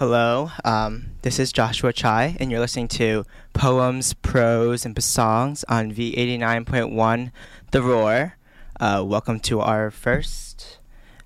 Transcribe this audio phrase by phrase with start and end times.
[0.00, 5.92] Hello, um, this is Joshua Chai, and you're listening to Poems, Prose, and Songs on
[5.92, 7.30] V89.1
[7.72, 8.38] The Roar.
[8.80, 10.78] Uh, welcome to our first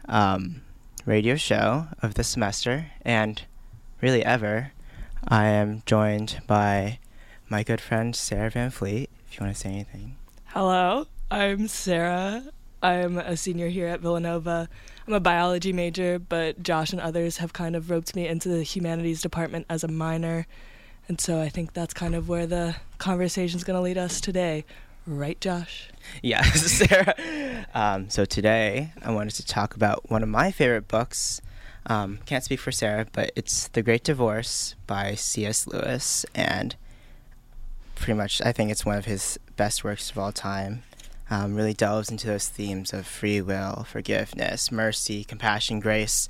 [0.09, 0.63] um,
[1.07, 3.43] radio show of the semester, and
[4.01, 4.73] really ever.
[5.29, 6.99] I am joined by
[7.49, 10.17] my good friend Sarah Van Fleet, if you want to say anything.
[10.47, 12.43] Hello, I'm Sarah.
[12.83, 14.69] I'm a senior here at Villanova.
[15.07, 18.63] I'm a biology major, but Josh and others have kind of roped me into the
[18.63, 20.47] humanities department as a minor.
[21.09, 24.65] And so I think that's kind of where the conversation's going to lead us today.
[25.07, 25.91] Right, Josh?
[26.23, 27.67] Yes, Sarah.
[27.75, 31.43] Um, so today I wanted to talk about one of my favorite books.
[31.85, 35.67] Um, can't speak for Sarah, but it's The Great Divorce by C.S.
[35.67, 36.25] Lewis.
[36.35, 36.77] And
[37.95, 40.83] pretty much, I think it's one of his best works of all time
[41.31, 46.29] um, really delves into those themes of free will, forgiveness, mercy, compassion, grace,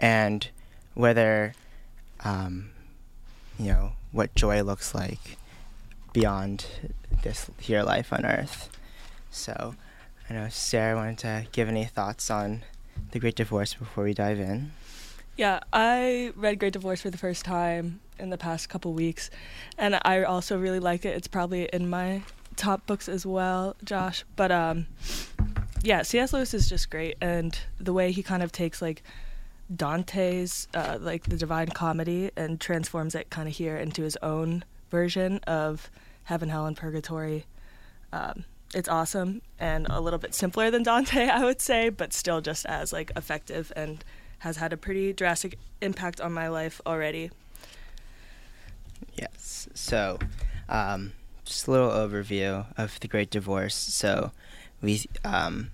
[0.00, 0.48] and
[0.94, 1.54] whether,
[2.24, 2.70] um,
[3.58, 5.36] you know, what joy looks like
[6.12, 6.66] beyond
[7.22, 8.68] this here life on earth.
[9.30, 9.74] So,
[10.28, 12.62] I know Sarah wanted to give any thoughts on
[13.12, 14.72] the Great Divorce before we dive in.
[15.36, 19.30] Yeah, I read Great Divorce for the first time in the past couple weeks,
[19.78, 21.16] and I also really like it.
[21.16, 22.22] It's probably in my
[22.56, 24.24] top books as well, Josh.
[24.36, 24.86] But um,
[25.82, 26.32] yeah, C.S.
[26.32, 29.02] Lewis is just great, and the way he kind of takes like
[29.74, 34.64] Dante's uh, like the Divine Comedy and transforms it kind of here into his own
[34.90, 35.90] version of
[36.24, 37.46] Heaven, Hell, and Purgatory.
[38.12, 42.40] Um, it's awesome and a little bit simpler than Dante, I would say, but still
[42.40, 44.04] just as like effective and
[44.40, 47.30] has had a pretty drastic impact on my life already.
[49.14, 49.68] Yes.
[49.74, 50.18] So,
[50.68, 51.12] um,
[51.52, 53.74] just a little overview of the Great Divorce.
[53.74, 54.32] So,
[54.80, 55.70] we, um,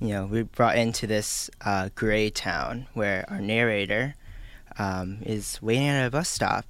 [0.00, 4.14] you know, we brought into this uh, gray town where our narrator
[4.78, 6.66] um, is waiting at a bus stop,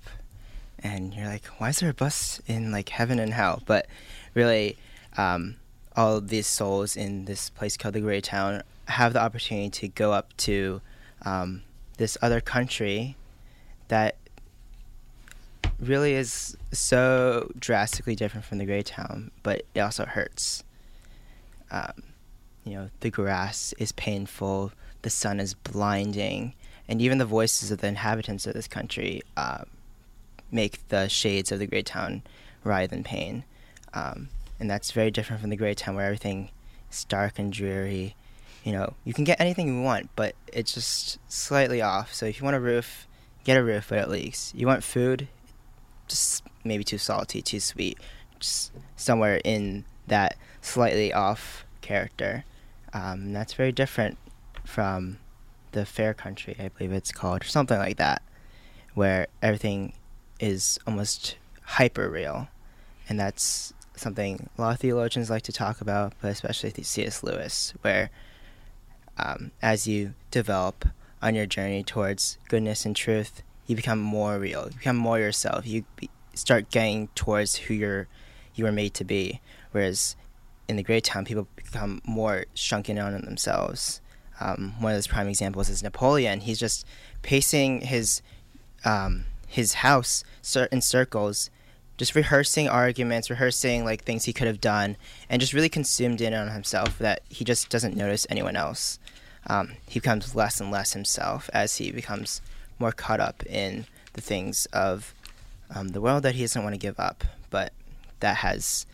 [0.79, 3.63] and you're like, why is there a bus in like heaven and hell?
[3.67, 3.87] But
[4.35, 4.79] really,
[5.17, 5.57] um,
[5.97, 10.13] all these souls in this place called the Gray Town have the opportunity to go
[10.13, 10.81] up to
[11.23, 11.63] um,
[11.97, 13.17] this other country
[13.89, 14.17] that
[15.81, 20.65] really is so drastically different from the gray town, but it also hurts.
[21.71, 22.03] Um,
[22.65, 24.73] you know, the grass is painful,
[25.03, 26.55] the sun is blinding,
[26.89, 29.65] and even the voices of the inhabitants of this country uh,
[30.51, 32.23] make the shades of the gray town
[32.65, 33.45] writhe in pain.
[33.95, 34.29] Um,
[34.59, 36.51] and that's very different from the gray town where everything
[36.91, 38.17] is dark and dreary.
[38.65, 42.13] You know, you can get anything you want, but it's just slightly off.
[42.13, 43.07] So if you want a roof,
[43.45, 44.53] get a roof, but it leaks.
[44.55, 45.29] You want food,
[46.09, 47.99] just maybe too salty, too sweet,
[48.39, 52.45] just somewhere in that slightly off character.
[52.93, 54.19] Um, that's very different
[54.65, 55.19] from
[55.73, 58.23] the fair country, I believe it's called, or something like that,
[58.95, 59.93] where everything
[60.41, 62.49] is almost hyper real.
[63.09, 67.23] And that's something a lot of theologians like to talk about, but especially C.S.
[67.23, 68.11] Lewis, where
[69.19, 70.89] um, as you develop
[71.21, 74.65] on your journey towards goodness and truth, you become more real.
[74.65, 75.67] You become more yourself.
[75.67, 78.09] You be, start getting towards who you're
[78.55, 79.41] you were made to be.
[79.71, 80.17] Whereas
[80.67, 84.01] in the gray town, people become more shrunken down on themselves.
[84.41, 86.41] Um, one of those prime examples is Napoleon.
[86.41, 86.85] He's just
[87.23, 88.23] pacing his
[88.85, 90.25] um, his house
[90.73, 91.51] in circles,
[91.97, 94.97] just rehearsing arguments, rehearsing like things he could have done,
[95.29, 98.99] and just really consumed in on himself that he just doesn't notice anyone else.
[99.47, 102.41] Um, he becomes less and less himself as he becomes
[102.79, 105.15] more caught up in the things of
[105.75, 107.73] um, the world that he doesn't want to give up, but
[108.21, 108.87] that has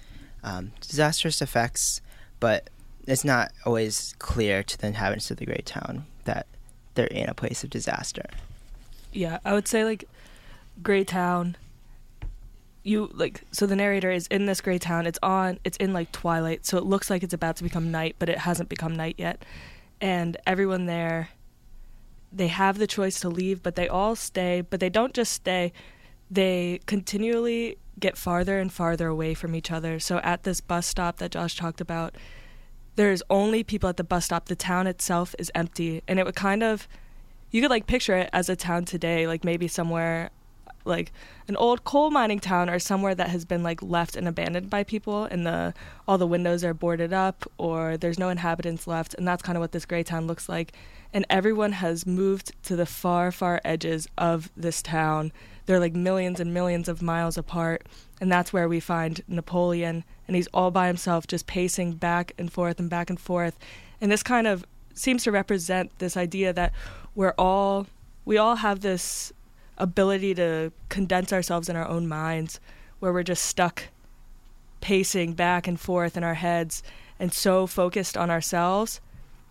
[0.43, 2.01] um, disastrous effects.
[2.41, 2.71] But
[3.07, 6.47] it's not always clear to the inhabitants of the gray town that
[6.95, 8.27] they're in a place of disaster.
[9.13, 10.09] Yeah, I would say like
[10.83, 11.57] Gray Town.
[12.83, 15.07] You like so the narrator is in this gray town.
[15.07, 15.59] It's on.
[15.65, 18.39] It's in like twilight, so it looks like it's about to become night, but it
[18.39, 19.43] hasn't become night yet.
[20.03, 21.31] And everyone there
[22.35, 25.73] they have the choice to leave, but they all stay, but they don't just stay.
[26.31, 30.01] They continually get farther and farther away from each other.
[30.01, 32.17] So at this bus stop that Josh talked about,
[32.97, 34.47] there's only people at the bus stop.
[34.47, 36.03] The town itself is empty.
[36.09, 36.89] And it would kind of
[37.51, 40.31] you could like picture it as a town today, like maybe somewhere
[40.85, 41.13] like
[41.49, 44.83] an old coal mining town or somewhere that has been like left and abandoned by
[44.83, 45.73] people and the
[46.07, 49.61] all the windows are boarded up or there's no inhabitants left and that's kind of
[49.61, 50.73] what this gray town looks like
[51.15, 55.31] and everyone has moved to the far, far edges of this town.
[55.65, 57.87] They're like millions and millions of miles apart,
[58.21, 62.53] and that's where we find Napoleon, and he's all by himself, just pacing back and
[62.53, 63.57] forth and back and forth.
[64.01, 66.73] And this kind of seems to represent this idea that
[67.15, 67.87] we're all
[68.25, 69.33] we all have this
[69.79, 72.59] ability to condense ourselves in our own minds
[72.99, 73.85] where we're just stuck
[74.81, 76.83] pacing back and forth in our heads
[77.19, 79.01] and so focused on ourselves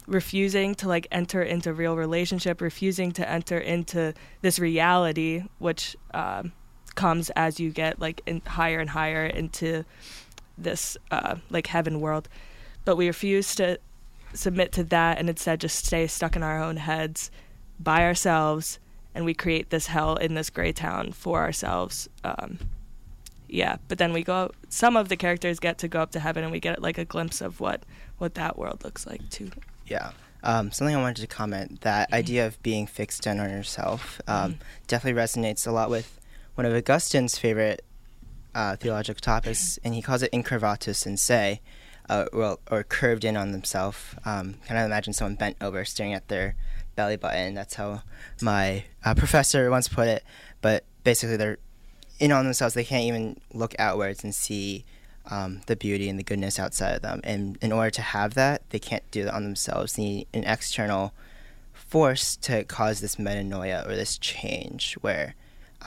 [0.07, 6.51] refusing to like enter into real relationship refusing to enter into this reality which um,
[6.95, 9.83] comes as you get like in higher and higher into
[10.57, 12.29] this uh, like heaven world.
[12.85, 13.79] But we refuse to
[14.33, 17.31] submit to that and instead just stay stuck in our own heads
[17.79, 18.79] by ourselves
[19.15, 22.57] and we create this hell in this gray town for ourselves um,
[23.47, 23.77] yeah.
[23.87, 26.51] But then we go some of the characters get to go up to heaven and
[26.51, 27.83] we get like a glimpse of what
[28.17, 29.51] what that world looks like too
[29.85, 30.11] Yeah.
[30.43, 32.13] Um, something I wanted to comment that Mhm.
[32.15, 34.57] idea of being fixed in on yourself um, Mhm.
[34.87, 36.19] definitely resonates a lot with
[36.55, 37.83] one of Augustine's favorite
[38.55, 41.59] uh, theological topics, and he calls it incurvatus in se,
[42.07, 43.97] uh, or, or curved in on themselves.
[44.25, 46.53] Um, kind of imagine someone bent over staring at their
[46.95, 47.55] belly button.
[47.55, 48.03] That's how
[48.41, 50.23] my uh, professor once put it.
[50.61, 51.57] But basically, they're
[52.19, 52.75] in on themselves.
[52.75, 54.85] They can't even look outwards and see
[55.29, 57.21] um, the beauty and the goodness outside of them.
[57.23, 59.93] And in order to have that, they can't do that on themselves.
[59.93, 61.13] They need an external
[61.73, 65.35] force to cause this metanoia or this change where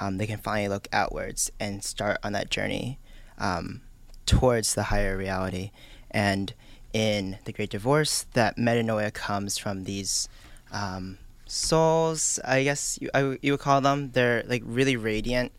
[0.00, 2.98] um, they can finally look outwards and start on that journey
[3.38, 3.82] um,
[4.24, 5.70] towards the higher reality.
[6.10, 6.54] And
[6.92, 10.28] in the Great Divorce, that metanoia comes from these
[10.72, 14.10] um, souls, I guess you, I, you would call them.
[14.12, 15.52] They're like really radiant.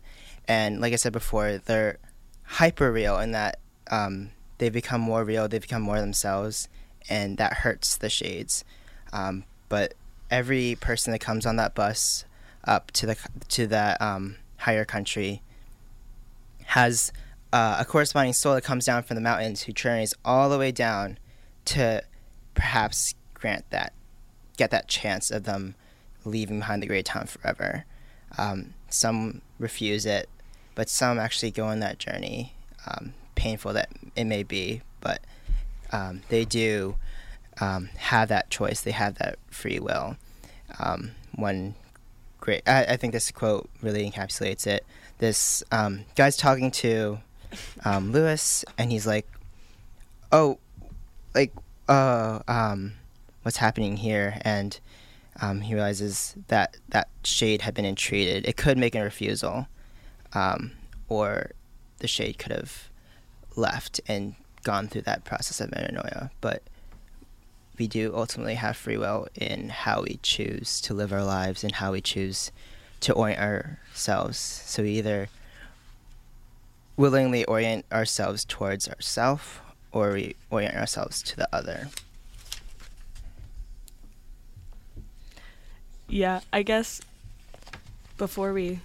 [0.46, 1.98] And like I said before, they're
[2.44, 6.68] hyper real in that um, they become more real, they become more themselves,
[7.08, 8.64] and that hurts the shades.
[9.12, 9.94] Um, but
[10.30, 12.24] every person that comes on that bus
[12.64, 13.16] up to the
[13.48, 15.42] to that um, higher country
[16.66, 17.12] has
[17.52, 20.70] uh, a corresponding soul that comes down from the mountains who journeys all the way
[20.70, 21.18] down
[21.64, 22.02] to
[22.54, 23.92] perhaps grant that
[24.56, 25.74] get that chance of them
[26.24, 27.84] leaving behind the gray town forever.
[28.36, 30.28] Um, some refuse it,
[30.74, 32.52] but some actually go on that journey,
[32.86, 35.20] um, painful that it may be, but
[35.92, 36.96] um, they do
[37.60, 38.80] um, have that choice.
[38.80, 40.16] They have that free will.
[40.78, 41.74] Um, one
[42.40, 44.84] great, I, I think this quote really encapsulates it.
[45.18, 47.18] This um, guy's talking to
[47.84, 49.26] um, Lewis, and he's like,
[50.30, 50.58] "Oh,
[51.34, 51.52] like,
[51.88, 52.94] uh, um,
[53.42, 54.78] what's happening here?" And
[55.62, 58.46] he realizes that that shade had been entreated.
[58.46, 59.66] It could make a refusal,
[61.08, 61.50] or
[61.98, 62.88] the shade could have
[63.58, 66.30] left and gone through that process of metanoia.
[66.40, 66.62] But
[67.78, 71.74] we do ultimately have free will in how we choose to live our lives and
[71.74, 72.50] how we choose
[73.00, 74.38] to orient ourselves.
[74.38, 75.28] So we either
[76.96, 79.60] willingly orient ourselves towards ourself
[79.92, 81.88] or we orient ourselves to the other.
[86.08, 87.00] Yeah, I guess
[88.16, 88.80] before we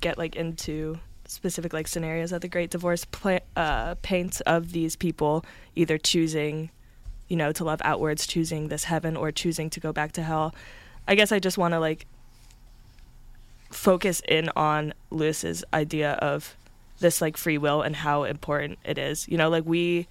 [0.00, 0.98] get like into
[1.28, 5.44] specific like scenarios that the Great Divorce pla- uh, paints of these people
[5.76, 6.70] either choosing,
[7.28, 10.54] you know, to love outwards, choosing this heaven, or choosing to go back to hell.
[11.06, 12.06] I guess I just want to like
[13.70, 16.56] focus in on Lewis's idea of
[16.98, 19.28] this like free will and how important it is.
[19.28, 20.08] You know, like we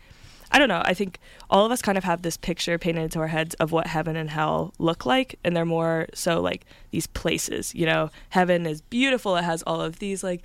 [0.49, 0.81] I don't know.
[0.85, 1.19] I think
[1.49, 4.15] all of us kind of have this picture painted into our heads of what heaven
[4.15, 7.75] and hell look like, and they're more so like these places.
[7.75, 10.41] You know, heaven is beautiful; it has all of these like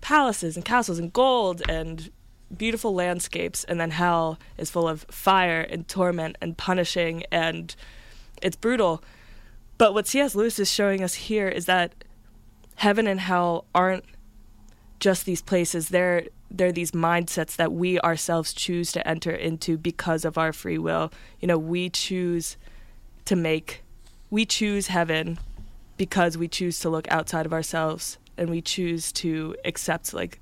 [0.00, 2.10] palaces and castles and gold and
[2.56, 7.74] beautiful landscapes, and then hell is full of fire and torment and punishing, and
[8.42, 9.02] it's brutal.
[9.78, 10.34] But what C.S.
[10.34, 11.92] Lewis is showing us here is that
[12.76, 14.04] heaven and hell aren't
[14.98, 20.24] just these places; they're they're these mindsets that we ourselves choose to enter into because
[20.24, 21.12] of our free will.
[21.38, 22.56] You know, we choose
[23.26, 23.84] to make,
[24.30, 25.38] we choose heaven
[25.96, 30.40] because we choose to look outside of ourselves and we choose to accept like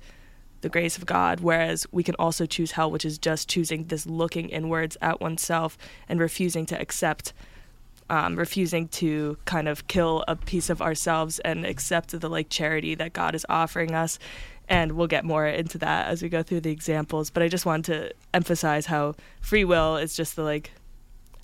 [0.61, 1.41] the grace of God.
[1.41, 5.77] Whereas we can also choose hell, which is just choosing this looking inwards at oneself
[6.07, 7.33] and refusing to accept.
[8.11, 12.95] Um, refusing to kind of kill a piece of ourselves and accept the like charity
[12.95, 14.17] that God is offering us
[14.69, 17.65] and we'll get more into that as we go through the examples but i just
[17.65, 20.71] wanted to emphasize how free will is just the like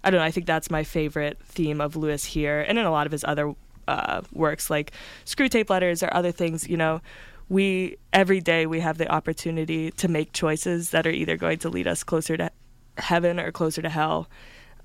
[0.04, 2.92] i don't know i think that's my favorite theme of lewis here and in a
[2.92, 3.54] lot of his other
[3.88, 4.92] uh, works like
[5.26, 7.02] Screwtape Letters or other things you know
[7.50, 11.70] we every day we have the opportunity to make choices that are either going to
[11.70, 12.50] lead us closer to
[12.98, 14.28] heaven or closer to hell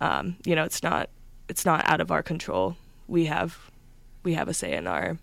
[0.01, 1.09] um, you know it's not
[1.49, 2.77] it's not out of our control
[3.09, 3.71] we have
[4.23, 5.17] we have a say in our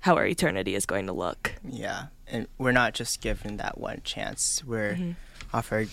[0.00, 4.02] how our eternity is going to look Yeah, and we're not just given that one
[4.04, 4.62] chance.
[4.62, 5.16] We're Mhm.
[5.52, 5.88] offered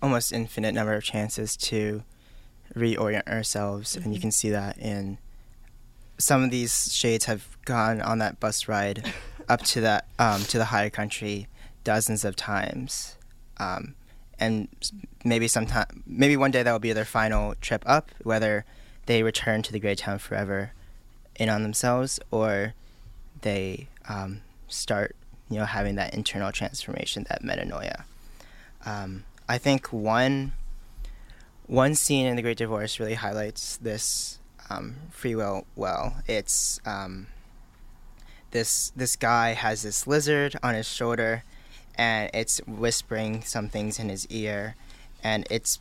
[0.00, 2.04] almost infinite number of chances to
[2.76, 4.22] reorient ourselves, and you Mhm.
[4.22, 5.18] can see that in
[6.20, 9.12] some of these shades have gone on that bus ride
[9.48, 11.48] up to that um, to the higher country
[11.82, 13.16] dozens of times,
[13.58, 13.94] um,
[14.38, 14.68] and
[15.24, 18.64] maybe sometime maybe one day that will be their final trip up, whether
[19.06, 20.72] they return to the Gray Town forever
[21.36, 22.74] in on themselves or
[23.40, 25.16] they um, start
[25.48, 28.04] you know having that internal transformation, that metanoia.
[28.84, 30.52] Um, I think one
[31.66, 34.39] one scene in The Great Divorce really highlights this
[34.70, 36.16] um, free will well.
[36.26, 37.26] It's um,
[38.50, 41.44] this this guy has this lizard on his shoulder,
[41.96, 44.76] and it's whispering some things in his ear,
[45.22, 45.80] and it's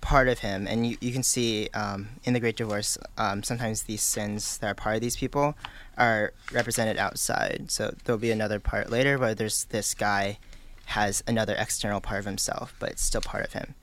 [0.00, 0.66] part of him.
[0.66, 4.66] And you, you can see um, in The Great Divorce um, sometimes these sins that
[4.68, 5.54] are part of these people
[5.98, 7.70] are represented outside.
[7.70, 10.38] So there'll be another part later where there's this guy
[10.86, 13.74] has another external part of himself, but it's still part of him.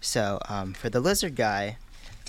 [0.00, 1.78] So um, for the lizard guy,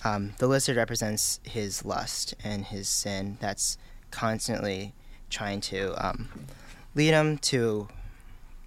[0.04, 3.78] um, the lizard represents his lust and his sin that's
[4.12, 4.94] constantly
[5.30, 6.30] trying to um,
[6.96, 7.88] lead him to,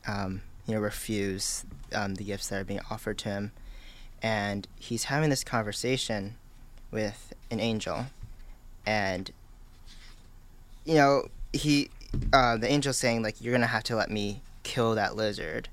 [0.06, 3.52] um, you know, refuse um, the gifts that are being offered to him.
[4.22, 6.36] And he's having this conversation
[6.90, 8.06] with an angel,
[8.84, 9.30] and
[10.84, 11.88] you know, he,
[12.32, 15.68] uh, the angel's saying like, "You're gonna have to let me kill that lizard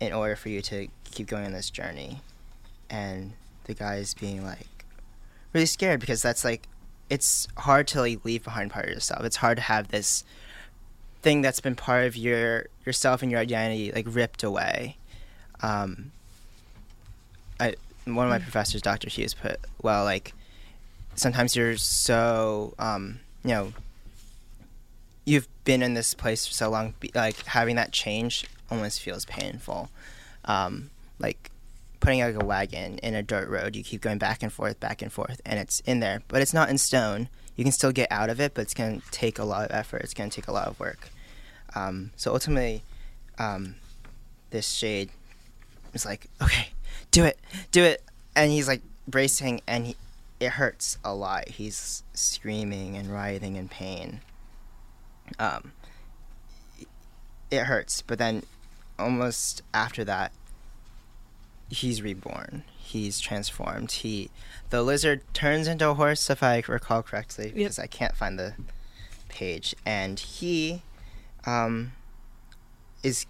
[0.00, 2.20] in order for you to keep going on this journey."
[2.90, 4.77] And the guy's being like
[5.52, 6.68] really scared because that's like
[7.10, 9.24] it's hard to like leave behind part of yourself.
[9.24, 10.24] It's hard to have this
[11.22, 14.96] thing that's been part of your yourself and your identity like ripped away.
[15.60, 16.12] Um,
[17.58, 17.74] I
[18.04, 19.08] one of my professors, Dr.
[19.08, 20.32] Hughes, put well like
[21.14, 23.72] sometimes you're so um, you know
[25.24, 29.90] you've been in this place for so long, like having that change almost feels painful.
[30.46, 31.50] Um, like
[32.08, 35.02] putting like a wagon in a dirt road, you keep going back and forth, back
[35.02, 37.28] and forth, and it's in there, but it's not in stone.
[37.54, 39.76] You can still get out of it, but it's going to take a lot of
[39.76, 40.00] effort.
[40.00, 41.10] It's going to take a lot of work.
[41.74, 42.82] Um, so ultimately,
[43.38, 43.74] um,
[44.48, 45.10] this shade
[45.92, 46.68] is like, okay,
[47.10, 47.38] do it,
[47.72, 48.02] do it,
[48.34, 49.96] and he's like bracing, and he,
[50.40, 51.46] it hurts a lot.
[51.46, 54.22] He's screaming and writhing in pain.
[55.38, 55.72] Um,
[57.50, 58.44] it hurts, but then
[58.98, 60.32] almost after that,
[61.70, 62.64] he's reborn.
[62.78, 63.92] He's transformed.
[63.92, 64.30] He,
[64.70, 68.54] the lizard turns into a horse, if I recall correctly, because I can't find the
[69.28, 70.82] page, and he,
[71.44, 71.92] um,
[73.02, 73.26] is,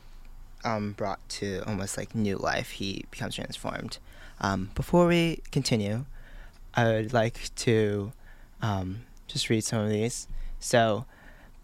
[0.64, 2.70] um, brought to almost like new life.
[2.70, 3.98] He becomes transformed.
[4.40, 6.04] Um, before we continue,
[6.74, 8.12] I would like to,
[8.62, 10.28] um, just read some of these.
[10.60, 11.04] So,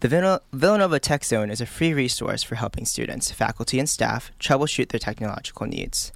[0.01, 4.31] the Villan- Villanova Tech Zone is a free resource for helping students, faculty, and staff
[4.39, 6.11] troubleshoot their technological needs.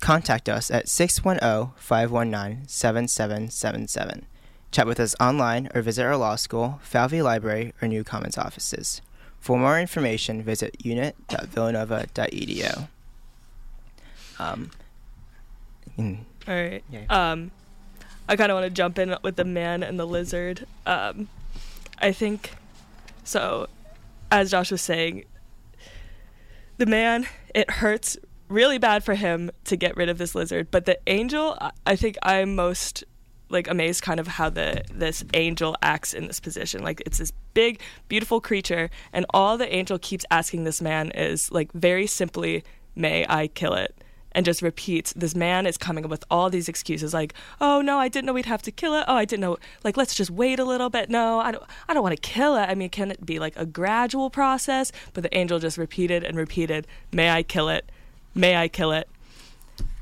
[0.00, 4.26] Contact us at 610 519 7777.
[4.70, 9.00] Chat with us online or visit our law school, Falvey Library, or New Commons offices.
[9.40, 12.88] For more information, visit unit.villanova.edu.
[14.38, 14.70] Um,
[15.98, 16.82] mm, All right.
[16.90, 17.04] yeah.
[17.08, 17.50] Um,
[18.28, 20.66] I kind of want to jump in with the man and the lizard.
[20.86, 21.28] Um,
[22.00, 22.52] I think
[23.22, 23.68] so.
[24.30, 25.24] As Josh was saying,
[26.78, 28.16] the man it hurts
[28.54, 32.16] really bad for him to get rid of this lizard, but the angel, I- think
[32.22, 33.04] I'm most
[33.50, 36.82] like amazed kind of how the this angel acts in this position.
[36.82, 41.52] Like it's this big, beautiful creature, and all the angel keeps asking this man is
[41.52, 42.64] like very simply,
[42.96, 43.94] "May I kill it?"
[44.36, 47.98] and just repeats this man is coming up with all these excuses like oh no
[48.00, 49.04] i didn't know we'd have to kill it.
[49.06, 51.08] Oh i didn't know like let's just wait a little bit.
[51.08, 52.66] No i don't i don't want to kill it.
[52.68, 54.90] I mean can it be like a gradual process?
[55.12, 57.88] But the angel just repeated and repeated may i kill it
[58.34, 59.08] may i kill it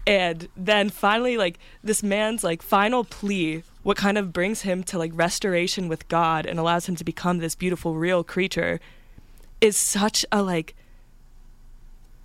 [0.06, 4.98] and then finally like this man's like final plea what kind of brings him to
[4.98, 8.80] like restoration with god and allows him to become this beautiful real creature
[9.60, 10.74] is such a like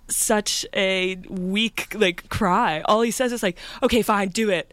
[0.08, 2.80] such a weak like cry.
[2.82, 4.72] All he says is like, "Okay, fine, do it."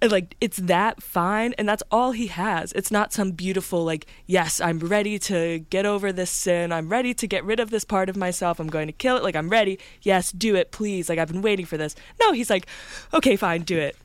[0.00, 2.72] Like it's that fine and that's all he has.
[2.72, 6.72] It's not some beautiful like, "Yes, I'm ready to get over this sin.
[6.72, 8.60] I'm ready to get rid of this part of myself.
[8.60, 9.24] I'm going to kill it.
[9.24, 9.78] Like I'm ready.
[10.02, 11.08] Yes, do it, please.
[11.08, 12.66] Like I've been waiting for this." No, he's like,
[13.12, 13.96] "Okay, fine, do it."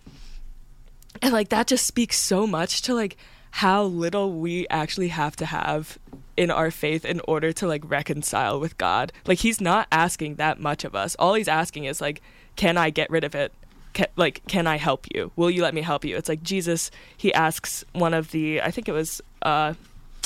[1.21, 3.17] And like that just speaks so much to like
[3.51, 6.00] how little we actually have to have
[6.35, 9.13] in our faith in order to like reconcile with God.
[9.27, 11.15] Like he's not asking that much of us.
[11.19, 12.21] All he's asking is like,
[12.55, 13.53] can I get rid of it?
[13.93, 15.31] Can, like, can I help you?
[15.35, 16.17] Will you let me help you?
[16.17, 16.91] It's like Jesus.
[17.15, 19.73] He asks one of the, I think it was uh,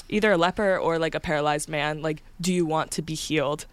[0.10, 3.66] either a leper or like a paralyzed man, like, do you want to be healed?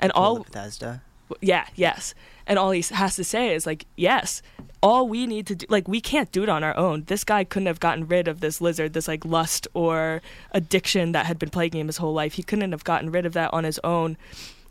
[0.00, 1.02] And all Bethesda.
[1.40, 2.14] yeah, yes.
[2.46, 4.42] And all he has to say is like, yes.
[4.82, 7.04] All we need to do, like, we can't do it on our own.
[7.04, 11.26] This guy couldn't have gotten rid of this lizard, this like lust or addiction that
[11.26, 12.32] had been plaguing him his whole life.
[12.34, 14.16] He couldn't have gotten rid of that on his own.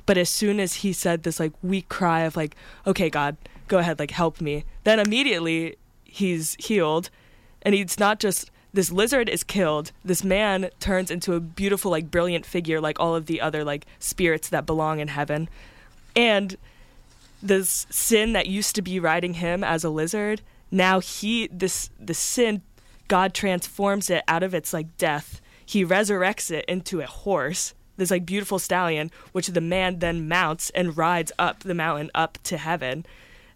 [0.05, 3.37] But as soon as he said this like weak cry of like, okay, God,
[3.71, 7.09] go ahead, like help me, then immediately he's healed.
[7.61, 9.93] And he's not just this lizard is killed.
[10.03, 13.85] This man turns into a beautiful, like brilliant figure, like all of the other like
[13.97, 15.47] spirits that belong in heaven.
[16.15, 16.57] And
[17.41, 22.13] this sin that used to be riding him as a lizard, now he this the
[22.13, 22.61] sin,
[23.07, 25.39] God transforms it out of its like death.
[25.65, 30.71] He resurrects it into a horse, this like beautiful stallion, which the man then mounts
[30.71, 33.05] and rides up the mountain up to heaven.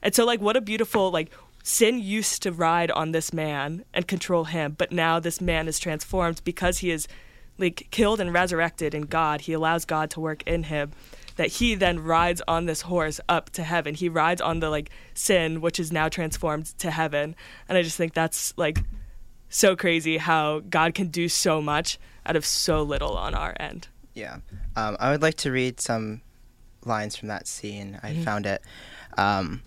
[0.05, 1.31] And so like what a beautiful like
[1.63, 5.79] sin used to ride on this man and control him, but now this man is
[5.79, 7.07] transformed because he is
[7.57, 9.41] like killed and resurrected in God.
[9.41, 10.91] He allows God to work in him
[11.37, 13.95] that he then rides on this horse up to heaven.
[13.95, 17.35] He rides on the like sin, which is now transformed to heaven.
[17.67, 18.79] And I just think that's like
[19.49, 21.97] so crazy how God can do so much
[22.27, 23.87] out of so little on our end.
[24.13, 24.37] Yeah.
[24.75, 26.21] Um, I would like to read some
[26.85, 27.99] lines from that scene.
[28.03, 28.23] I mm-hmm.
[28.23, 28.61] found it.
[29.17, 29.63] Um,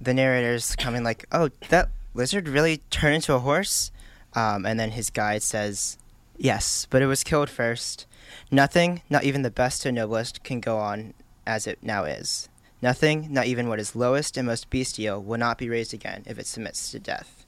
[0.00, 3.90] the narrator's coming like, "Oh, that lizard really turned into a horse,"
[4.34, 5.98] um, and then his guide says,
[6.36, 8.06] "Yes, but it was killed first.
[8.50, 11.14] Nothing, not even the best and noblest, can go on
[11.46, 12.48] as it now is.
[12.82, 16.38] Nothing, not even what is lowest and most bestial, will not be raised again if
[16.38, 17.46] it submits to death.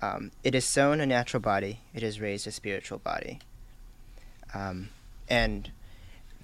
[0.00, 3.40] Um, it is sown a natural body, it is raised a spiritual body.
[4.54, 4.88] Um,
[5.28, 5.70] and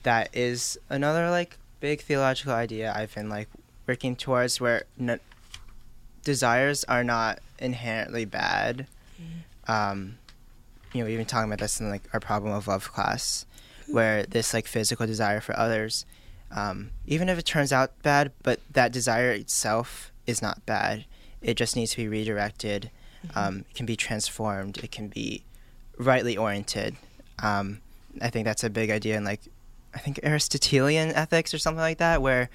[0.02, 3.48] that is another like big theological idea I've been like
[3.86, 4.84] working towards where
[6.22, 8.86] desires are not inherently bad.
[9.20, 9.70] Mm-hmm.
[9.70, 10.18] Um,
[10.92, 13.46] you know, we've been talking about this in like our problem of love class,
[13.88, 16.06] where this like physical desire for others,
[16.50, 21.04] um, even if it turns out bad, but that desire itself is not bad.
[21.42, 22.90] It just needs to be redirected.
[23.26, 23.38] Mm-hmm.
[23.38, 24.78] Um, it can be transformed.
[24.78, 25.42] It can be
[25.98, 26.96] rightly oriented.
[27.42, 27.80] Um,
[28.22, 29.40] I think that's a big idea in like,
[29.94, 32.48] I think Aristotelian ethics or something like that, where,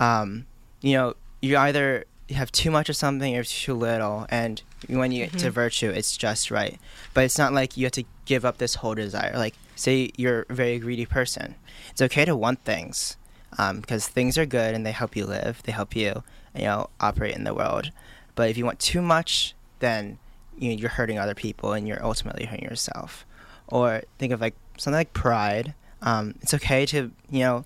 [0.00, 0.46] um,
[0.86, 5.24] you know, you either have too much of something or too little, and when you
[5.24, 5.32] mm-hmm.
[5.32, 5.54] get to mm-hmm.
[5.54, 6.78] virtue, it's just right.
[7.14, 9.32] But it's not like you have to give up this whole desire.
[9.36, 11.56] Like, say you're a very greedy person,
[11.90, 13.16] it's okay to want things
[13.50, 15.62] because um, things are good and they help you live.
[15.62, 16.22] They help you,
[16.54, 17.90] you know, operate in the world.
[18.34, 20.18] But if you want too much, then
[20.58, 23.24] you know, you're hurting other people and you're ultimately hurting yourself.
[23.68, 25.74] Or think of like something like pride.
[26.02, 27.64] Um, it's okay to you know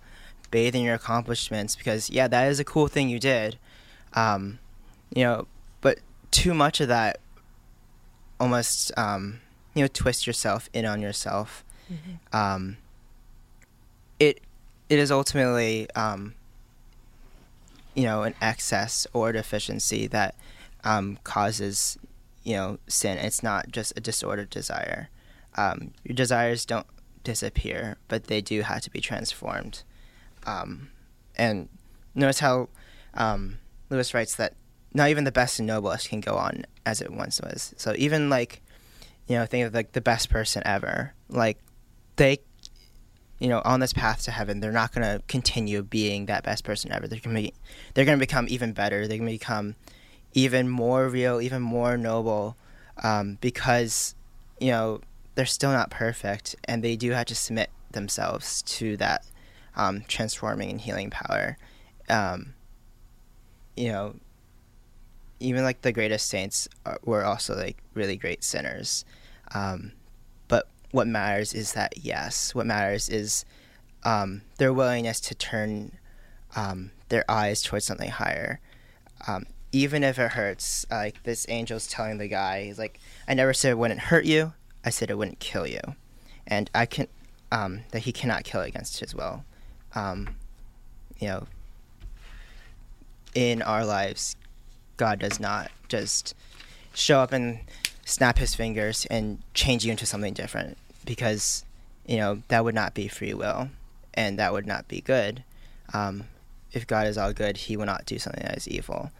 [0.51, 3.59] bathe in your accomplishments because yeah, that is a cool thing you did.
[4.15, 4.59] Um,
[5.15, 5.47] you know,
[5.81, 5.99] but
[6.31, 7.21] too much of that
[8.39, 9.41] almost um,
[9.75, 12.37] you know twist yourself in on yourself mm-hmm.
[12.37, 12.77] um,
[14.19, 14.41] it
[14.89, 16.35] it is ultimately um,
[17.95, 20.35] you know an excess or deficiency that
[20.85, 21.99] um, causes
[22.45, 23.19] you know sin.
[23.19, 25.09] It's not just a disordered desire.
[25.57, 26.87] Um, your desires don't
[27.25, 29.83] disappear, but they do have to be transformed.
[30.47, 30.91] Um,
[31.37, 31.69] and
[32.15, 32.69] notice how
[33.15, 34.55] um, Lewis writes that
[34.93, 37.75] not even the best and noblest can go on as it once was.
[37.77, 38.63] So even like,
[39.27, 41.15] you know, think of like the best person ever.
[41.29, 41.59] Like
[42.17, 42.41] they
[43.41, 46.63] you know on this path to heaven they're not going to continue being that best
[46.63, 47.55] person ever they're going to be
[47.95, 49.75] they're to become even better they're going to become
[50.35, 52.57] even more real even more noble
[53.03, 54.15] um, because
[54.61, 55.01] you know
[55.35, 59.25] they're still not perfect and they do have to submit themselves to that
[59.81, 61.57] um, transforming and healing power
[62.09, 62.55] um,
[63.77, 64.15] you know
[65.41, 69.05] even like the greatest saints are, were also like really great sinners
[69.53, 69.93] um,
[70.49, 73.45] but what matters is that yes, what matters is
[74.05, 75.93] um, their willingness to turn
[76.57, 78.61] um, their eyes towards something higher.
[79.27, 83.53] Um, even if it hurts, like this angel's telling the guy, he's like, I never
[83.53, 84.53] said it wouldn't hurt you,
[84.85, 85.81] I said it wouldn't kill you.
[86.47, 87.07] And I can,
[87.53, 89.45] um, that he cannot kill against his will.
[89.95, 90.37] Um,
[91.19, 91.47] you know,
[93.35, 94.37] in our lives,
[94.97, 96.35] God does not just
[96.95, 97.61] show up and
[98.05, 101.65] snap his fingers and change you into something different because
[102.07, 103.69] you know that would not be free will
[104.15, 105.45] and that would not be good.
[105.95, 106.25] Um,
[106.73, 109.11] if god is all good he will not do something that is evil.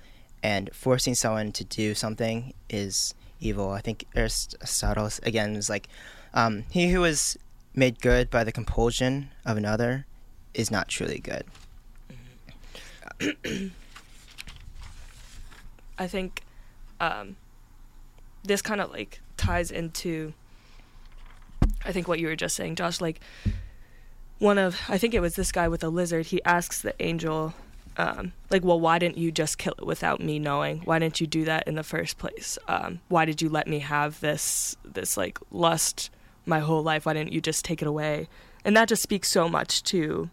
[0.43, 3.71] And forcing someone to do something is evil.
[3.71, 5.89] I think aristotle again is like
[6.35, 7.39] um, he who is
[7.75, 10.07] made good by the compulsion of another
[10.55, 11.45] is not truly good
[15.99, 16.43] i think
[17.01, 17.37] um,
[18.45, 20.35] this kind of like ties into
[21.85, 23.21] I think what you were just saying, Josh, like
[24.39, 26.27] one of I think it was this guy with a lizard.
[26.27, 27.55] He asks the angel,
[27.97, 30.81] um, like, well, why didn't you just kill it without me knowing?
[30.81, 32.59] Why didn't you do that in the first place?
[32.69, 36.11] Um, why did you let me have this this like lust
[36.47, 37.07] my whole life?
[37.07, 38.29] Why didn't you just take it away?
[38.65, 40.29] And that just speaks so much to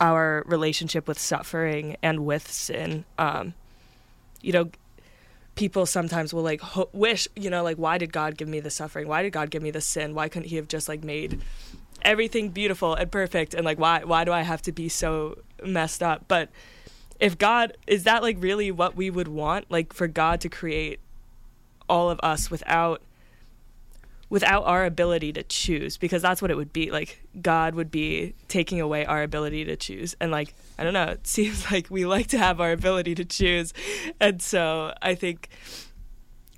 [0.00, 3.04] our relationship with suffering and with sin.
[3.18, 3.54] Um,
[4.42, 4.70] you know,
[5.54, 8.70] people sometimes will like ho- wish, you know, like why did God give me the
[8.70, 9.08] suffering?
[9.08, 10.14] Why did God give me the sin?
[10.14, 11.40] Why couldn't He have just like made
[12.02, 13.54] everything beautiful and perfect?
[13.54, 16.24] And like why why do I have to be so messed up?
[16.28, 16.50] But
[17.18, 21.00] if God is that like really what we would want, like for God to create
[21.88, 23.00] all of us without
[24.28, 28.34] without our ability to choose because that's what it would be like god would be
[28.48, 30.16] taking away our ability to choose.
[30.20, 33.24] And like i don't know it seems like we like to have our ability to
[33.24, 33.72] choose.
[34.20, 35.48] And so i think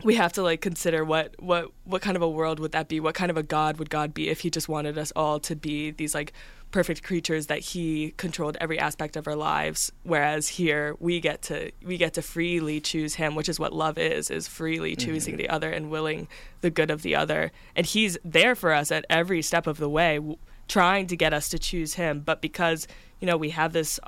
[0.05, 3.01] we have to like consider what what what kind of a world would that be?
[3.01, 5.57] What kind of a god would god be if he just wanted us all to
[5.57, 6.33] be these like
[6.71, 11.73] perfect creatures that he controlled every aspect of our lives whereas here we get to
[11.83, 15.39] we get to freely choose him which is what love is is freely choosing mm-hmm.
[15.39, 16.29] the other and willing
[16.61, 17.53] the good of the other.
[17.75, 21.33] And he's there for us at every step of the way w- trying to get
[21.33, 22.21] us to choose him.
[22.21, 22.87] But because
[23.21, 23.99] you know we have this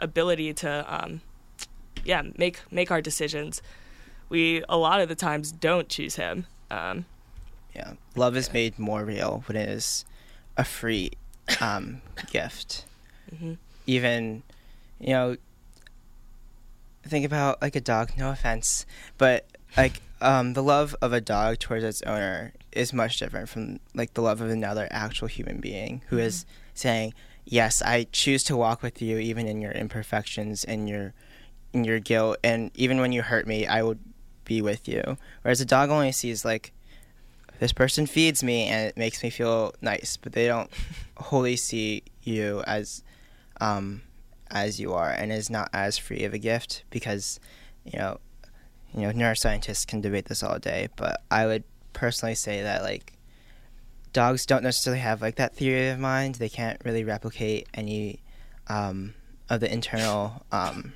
[0.00, 1.20] ability to um,
[2.04, 3.62] yeah make make our decisions
[4.28, 7.04] we a lot of the times don't choose him um,
[7.74, 10.04] yeah love is made more real when it is
[10.58, 11.12] a free
[11.60, 12.84] um, gift.
[13.34, 13.54] Mm-hmm.
[13.86, 14.42] Even,
[15.00, 15.36] you know,
[17.04, 18.10] think about like a dog.
[18.18, 18.84] No offense,
[19.16, 23.80] but like um, the love of a dog towards its owner is much different from
[23.94, 26.26] like the love of another actual human being who mm-hmm.
[26.26, 27.14] is saying,
[27.46, 31.14] "Yes, I choose to walk with you, even in your imperfections and your
[31.72, 34.00] in your guilt, and even when you hurt me, I would
[34.48, 36.72] be with you." Whereas a dog only sees like
[37.58, 40.70] this person feeds me and it makes me feel nice, but they don't
[41.16, 43.02] wholly see you as
[43.60, 44.02] um,
[44.50, 47.38] as you are and is not as free of a gift because
[47.84, 48.18] you know
[48.94, 53.14] you know neuroscientists can debate this all day, but I would personally say that like
[54.12, 56.36] dogs don't necessarily have like that theory of mind.
[56.36, 58.20] They can't really replicate any
[58.68, 59.14] um,
[59.48, 60.92] of the internal um,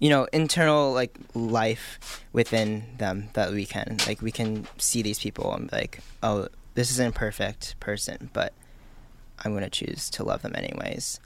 [0.00, 5.20] you know internal like life within them that we can like we can see these
[5.20, 8.52] people and be like oh this is an imperfect person but
[9.44, 11.20] i'm going to choose to love them anyways.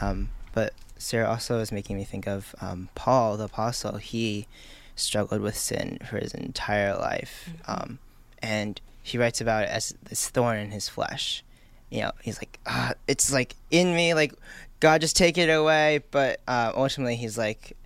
[0.00, 3.98] Um, but sarah also is making me think of um, paul the apostle.
[3.98, 4.46] He
[4.94, 7.70] struggled with sin for his entire life mm-hmm.
[7.70, 7.98] um,
[8.42, 11.42] and he writes about it as this thorn in his flesh.
[11.90, 14.34] You know he's like ah, it's like in me like
[14.78, 16.02] god just take it away.
[16.10, 17.76] But uh, ultimately he's like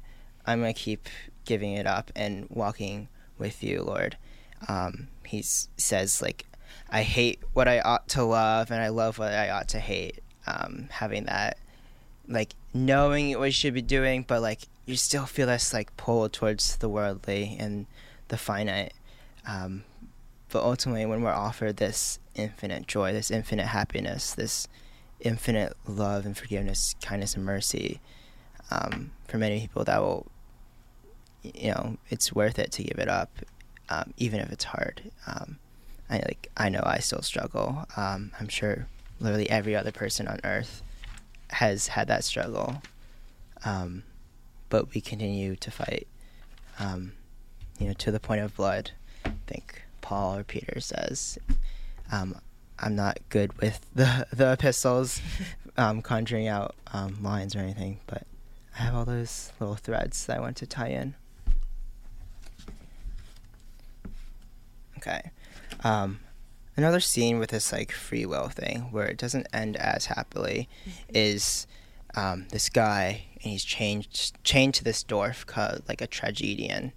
[0.46, 1.08] I'm going to keep
[1.44, 4.16] giving it up and walking with you, Lord.
[4.68, 6.46] Um, he says, like,
[6.90, 10.20] I hate what I ought to love and I love what I ought to hate.
[10.46, 11.58] Um, having that,
[12.28, 16.28] like, knowing what you should be doing, but, like, you still feel this, like, pull
[16.28, 17.86] towards the worldly and
[18.28, 18.92] the finite.
[19.46, 19.84] Um,
[20.50, 24.68] but ultimately, when we're offered this infinite joy, this infinite happiness, this
[25.20, 28.00] infinite love and forgiveness, kindness and mercy,
[28.70, 30.26] um, for many people, that will
[31.54, 33.30] you know it's worth it to give it up,
[33.88, 35.02] um, even if it's hard.
[35.26, 35.58] Um,
[36.08, 37.86] I like I know I still struggle.
[37.96, 38.86] Um, I'm sure
[39.20, 40.82] literally every other person on earth
[41.50, 42.82] has had that struggle,
[43.64, 44.02] um,
[44.68, 46.06] but we continue to fight.
[46.78, 47.12] Um,
[47.78, 48.92] you know, to the point of blood.
[49.24, 51.38] I think Paul or Peter says.
[52.12, 52.36] Um,
[52.78, 55.20] I'm not good with the the epistles,
[56.02, 56.74] conjuring out
[57.20, 58.26] lines or anything, but
[58.78, 61.14] I have all those little threads that I want to tie in.
[65.06, 65.30] Okay.
[65.82, 66.20] Um,
[66.76, 71.10] another scene with this like free will thing where it doesn't end as happily mm-hmm.
[71.14, 71.66] is
[72.16, 76.92] um, this guy and he's changed chained to this dwarf called like a tragedian.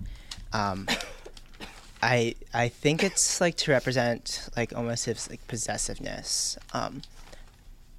[0.54, 0.88] Um,
[2.02, 7.02] I I think it's like to represent like almost his like possessiveness, um,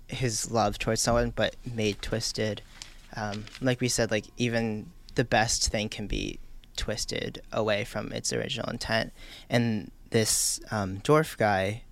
[0.06, 2.62] his love towards someone, but made twisted.
[3.16, 6.38] Um, like we said, like even the best thing can be
[6.76, 9.12] twisted away from its original intent,
[9.50, 11.82] and this um, dwarf guy,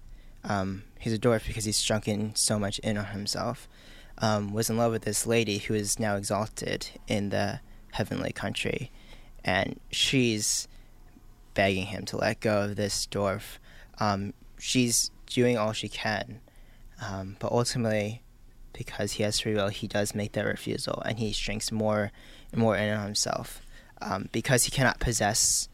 [0.45, 3.69] um, he's a dwarf because he's shrunken so much in on himself,
[4.19, 7.61] um, was in love with this lady who is now exalted in the
[7.93, 8.91] heavenly country.
[9.45, 10.69] And she's
[11.55, 13.59] begging him to let go of this dwarf.
[13.99, 16.41] Um, she's doing all she can.
[17.01, 18.23] Um, but ultimately,
[18.73, 22.13] because he has free will, he does make that refusal and he shrinks more
[22.53, 23.63] and more in on himself.
[24.01, 25.69] Um, because he cannot possess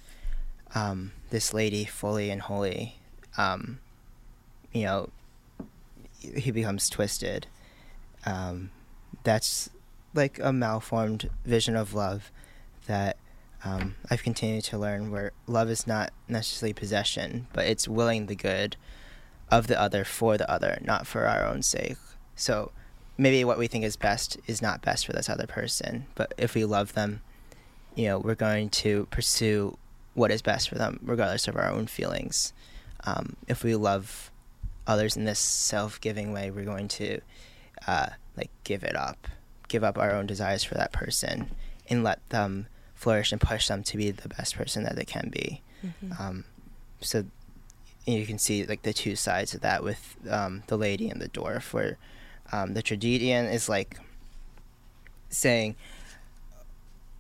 [0.75, 2.97] um, this lady fully and wholly.
[3.37, 3.79] Um,
[4.73, 5.11] you know,
[6.19, 7.47] he becomes twisted.
[8.25, 8.71] Um,
[9.25, 9.71] that's
[10.15, 12.31] like a malformed vision of love
[12.87, 13.17] that
[13.65, 18.35] um, I've continued to learn where love is not necessarily possession, but it's willing the
[18.35, 18.77] good
[19.51, 21.97] of the other for the other, not for our own sake.
[22.35, 22.73] So
[23.17, 26.55] maybe what we think is best is not best for this other person, but if
[26.55, 27.21] we love them,
[27.95, 29.77] you know, we're going to pursue
[30.15, 32.53] what is best for them, regardless of our own feelings.
[33.05, 34.31] Um, if we love
[34.87, 37.21] others in this self-giving way, we're going to
[37.87, 39.29] uh, like give it up,
[39.69, 41.51] give up our own desires for that person,
[41.89, 45.29] and let them flourish and push them to be the best person that they can
[45.31, 45.63] be.
[45.85, 46.23] Mm-hmm.
[46.23, 46.45] Um,
[47.01, 47.25] so
[48.07, 51.29] you can see like the two sides of that with um, the lady and the
[51.29, 51.99] dwarf, where
[52.53, 53.99] um, the tragedian is like
[55.29, 55.75] saying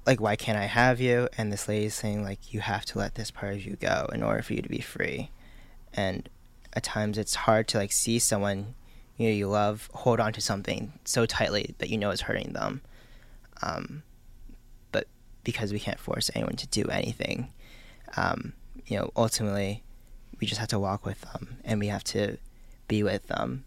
[0.07, 1.29] like why can't i have you?
[1.37, 4.09] And this lady is saying like you have to let this part of you go
[4.13, 5.31] in order for you to be free.
[5.95, 6.29] And
[6.73, 8.75] at times it's hard to like see someone
[9.17, 12.53] you know you love hold on to something so tightly that you know is hurting
[12.53, 12.83] them.
[13.63, 14.03] Um,
[14.91, 15.07] but
[15.45, 17.53] because we can't force anyone to do anything
[18.17, 18.55] um,
[18.87, 19.83] you know ultimately
[20.41, 22.37] we just have to walk with them and we have to
[22.89, 23.65] be with them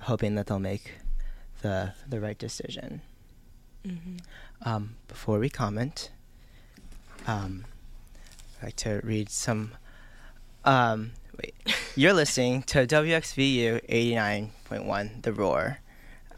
[0.00, 0.92] hoping that they'll make
[1.62, 3.02] the the right decision.
[3.86, 4.16] Mm-hmm.
[4.62, 6.10] Um, before we comment,
[7.26, 7.64] um,
[8.58, 9.72] I'd like to read some.
[10.64, 11.54] Um, wait,
[11.96, 13.88] you're listening to WXVU
[14.70, 15.78] 89.1 The Roar.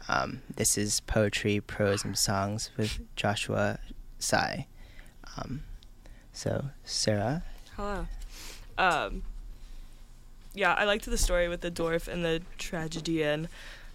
[0.07, 3.79] Um, this is poetry, prose, and songs with Joshua
[4.19, 4.67] Sai.
[5.37, 5.63] Um,
[6.31, 7.43] so, Sarah,
[7.75, 8.05] Hello.
[8.77, 9.23] Um,
[10.53, 13.49] yeah, I liked the story with the dwarf and the tragedian,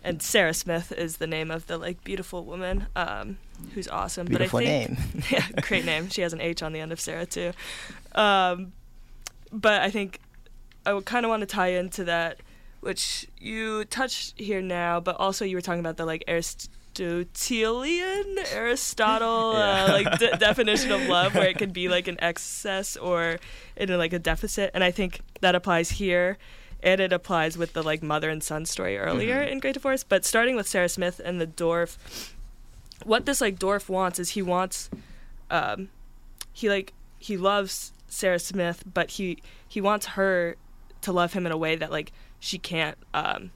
[0.04, 3.38] and Sarah Smith is the name of the like beautiful woman, um,
[3.74, 4.26] who's awesome.
[4.26, 5.22] beautiful but I think, name.
[5.30, 6.08] yeah, great name.
[6.10, 7.52] She has an H on the end of Sarah too.
[8.14, 8.72] Um,
[9.52, 10.20] but I think
[10.86, 12.38] I would kind of want to tie into that,
[12.80, 19.54] which you touched here now, but also you were talking about the like Aristotelian, Aristotle,
[19.54, 19.84] Yeah.
[19.84, 23.38] uh, like de- definition of love, where it could be like an excess or
[23.76, 26.38] in like a deficit, and I think that applies here.
[26.82, 29.50] And it applies with the like mother and son story earlier Mhm.
[29.52, 31.96] in Great Divorce, but starting with Sarah Smith and the dwarf,
[33.04, 34.90] what this like dwarf wants is he wants
[35.50, 35.88] um
[36.52, 39.38] he like he loves Sarah Smith but he
[39.68, 40.56] he wants her
[41.02, 43.50] to love him in a way that like she can't um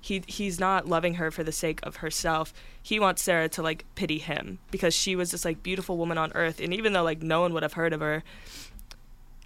[0.00, 3.84] he he's not loving her for the sake of herself he wants Sarah to like
[3.94, 7.22] pity him because she was this like beautiful woman on earth and even though like
[7.22, 8.22] no one would have heard of her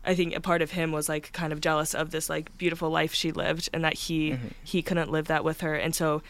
[0.09, 2.91] I think a part of him was like kind of jealous of this like beautiful
[2.91, 4.53] life she lived and that he Mhm.
[4.65, 5.75] he couldn't live that with her.
[5.75, 6.23] And so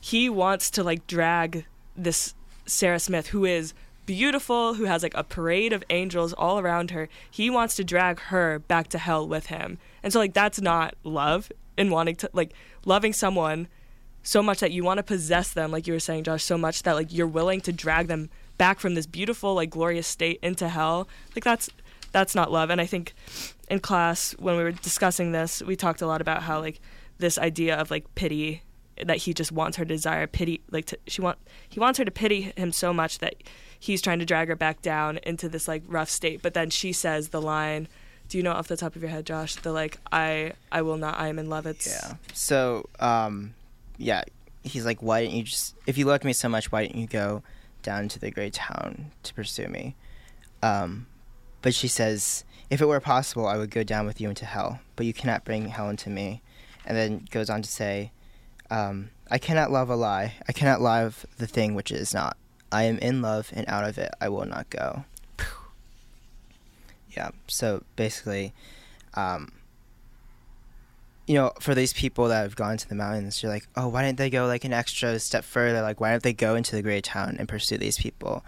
[0.00, 1.64] he wants to like drag
[1.96, 2.34] this
[2.66, 3.72] Sarah Smith who is
[4.04, 7.08] beautiful who has like a parade of angels all around her.
[7.30, 9.78] He wants to drag her back to hell with him.
[10.02, 12.52] And so like that's not love and wanting to like
[12.84, 13.68] loving someone
[14.24, 16.82] so much that you want to possess them like you were saying Josh so much
[16.82, 20.68] that like you're willing to drag them back from this beautiful like glorious state into
[20.68, 21.08] hell.
[21.36, 21.70] Like that's
[22.12, 23.14] that's not love and i think
[23.68, 26.80] in class when we were discussing this we talked a lot about how like
[27.18, 28.62] this idea of like pity
[29.04, 32.04] that he just wants her to desire pity like to, she want he wants her
[32.04, 33.34] to pity him so much that
[33.78, 36.92] he's trying to drag her back down into this like rough state but then she
[36.92, 37.88] says the line
[38.28, 40.98] do you know off the top of your head josh the like i i will
[40.98, 42.14] not i am in love it's Yeah.
[42.34, 43.54] So, um,
[43.98, 44.22] yeah,
[44.62, 47.06] he's like, why didn't you just, if you loved me so much, why didn't you
[47.06, 47.42] go
[47.82, 49.94] down to the gray town to pursue me?
[50.62, 51.06] Um,
[51.62, 54.80] but she says, if it were possible, I would go down with you into hell,
[54.96, 56.42] but you cannot bring hell into me.
[56.84, 58.10] And then goes on to say,
[58.70, 60.34] um, I cannot love a lie.
[60.48, 62.36] I cannot love the thing which it is not.
[62.72, 65.04] I am in love, and out of it I will not go.
[67.10, 67.30] Yeah.
[67.46, 68.54] So basically,
[69.14, 69.52] um,
[71.26, 74.02] you know, for these people that have gone to the mountains, you're like, oh, why
[74.02, 75.82] didn't they go like an extra step further?
[75.82, 78.44] Like, why don't they go into the gray town and pursue these people?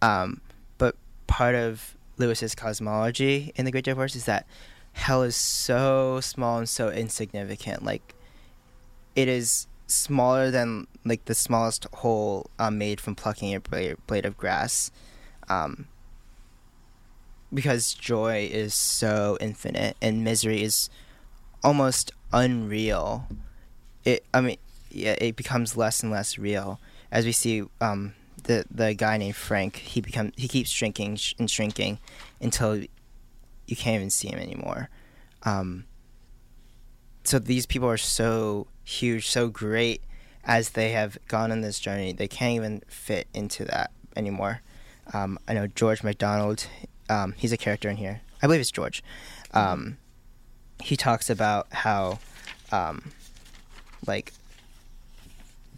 [0.00, 0.40] Um,
[0.78, 0.94] but
[1.26, 4.46] part of Lewis's cosmology in the Great Divorce is that
[4.92, 7.84] hell is so small and so insignificant.
[7.84, 8.14] Like,
[9.14, 14.36] it is smaller than like the smallest hole um, made from plucking a blade, of
[14.36, 14.90] grass.
[15.48, 15.86] Um,
[17.52, 20.90] because joy is so infinite and misery is
[21.64, 23.26] almost unreal.
[24.04, 24.58] It, I mean,
[24.90, 26.78] yeah, it becomes less and less real
[27.10, 28.14] as we see um,
[28.48, 29.76] the the guy named Frank.
[29.76, 31.98] He become he keeps shrinking sh- and shrinking
[32.40, 34.88] until you can't even see him anymore.
[35.44, 35.84] Um,
[37.22, 40.02] so these people are so huge, so great
[40.44, 42.12] as they have gone on this journey.
[42.12, 44.62] They can't even fit into that anymore.
[45.12, 46.66] Um, I know George MacDonald.
[47.10, 48.22] Um, he's a character in here.
[48.42, 49.02] I believe it's George.
[49.52, 49.98] Um,
[50.82, 52.18] he talks about how,
[52.72, 53.12] um,
[54.06, 54.32] like,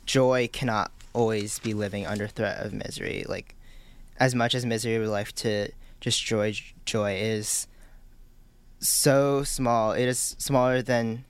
[0.06, 3.24] joy cannot always be living under threat of misery.
[3.28, 3.54] Like,
[4.18, 5.70] as much as misery would like to
[6.00, 7.66] destroy joy is
[8.78, 9.92] so small.
[9.92, 11.24] It is smaller than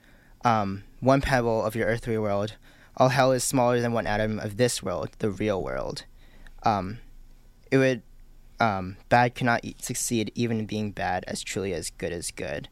[0.44, 2.54] um, one pebble of your earthly world.
[2.96, 6.04] All hell is smaller than one atom of this world, the real world.
[6.62, 6.98] Um,
[7.70, 8.02] it would
[8.58, 12.68] um, bad cannot succeed even in being bad as truly as good as good.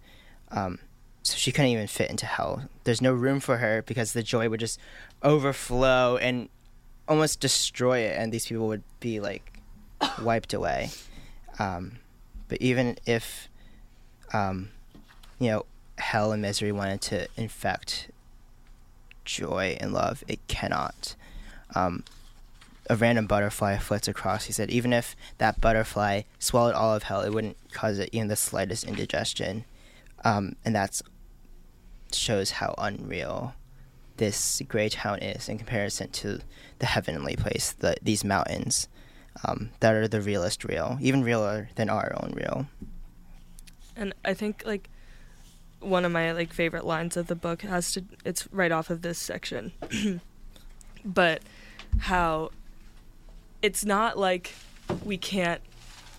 [0.50, 0.78] Um,
[1.22, 2.68] so she couldn't even fit into hell.
[2.84, 4.78] There's no room for her because the joy would just
[5.22, 6.48] overflow and
[7.08, 9.60] almost destroy it, and these people would be like
[10.22, 10.90] wiped away.
[11.58, 11.98] Um,
[12.48, 13.48] but even if,
[14.32, 14.70] um,
[15.38, 15.66] you know,
[15.98, 18.10] hell and misery wanted to infect
[19.24, 21.14] joy and love, it cannot.
[21.74, 22.04] Um,
[22.90, 24.44] a random butterfly flits across.
[24.44, 28.28] He said, even if that butterfly swallowed all of hell, it wouldn't cause it even
[28.28, 29.64] the slightest indigestion.
[30.24, 31.00] Um, and that
[32.12, 33.54] shows how unreal
[34.18, 36.40] this gray town is in comparison to
[36.78, 38.88] the heavenly place, the, these mountains
[39.44, 42.66] um, that are the realest real, even realer than our own real.
[43.96, 44.88] And I think like
[45.80, 49.02] one of my like favorite lines of the book has to it's right off of
[49.02, 49.72] this section.
[51.04, 51.42] but
[51.98, 52.50] how
[53.62, 54.54] it's not like
[55.04, 55.60] we can't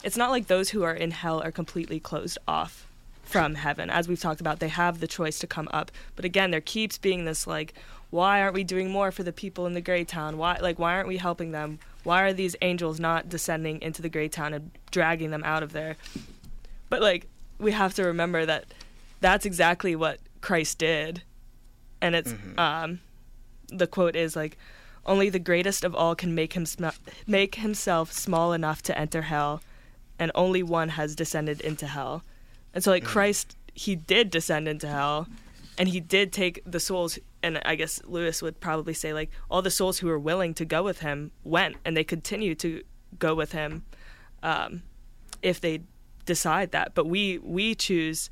[0.03, 2.88] it's not like those who are in hell are completely closed off
[3.29, 3.89] from heaven.
[3.89, 5.91] As we've talked about, they have the choice to come up.
[6.15, 7.73] But again, there keeps being this like
[8.11, 10.37] why aren't we doing more for the people in the gray town?
[10.37, 11.77] Why like why aren't we helping them?
[12.03, 15.73] Why are these angels not descending into the gray town and dragging them out of
[15.73, 15.95] there?
[16.89, 17.27] But like
[17.59, 18.65] we have to remember that
[19.21, 21.21] that's exactly what Christ did.
[22.01, 22.57] And it's Mhm.
[22.59, 22.99] um
[23.67, 24.57] the quote is like
[25.05, 29.21] only the greatest of all can make him sm- make himself small enough to enter
[29.23, 29.61] hell
[30.17, 32.23] and only one has descended into hell.
[32.73, 33.07] And so like Mhm.
[33.07, 35.27] Christ he did descend into hell
[35.77, 39.61] and he did take the souls and I guess Lewis would probably say like all
[39.61, 42.83] the souls who were willing to go with him went and they continue to
[43.17, 43.83] go with him
[44.43, 44.83] um,
[45.41, 45.81] if they
[46.25, 46.93] decide that.
[46.93, 48.29] But we we choose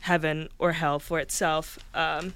[0.00, 2.34] heaven or hell for itself, um,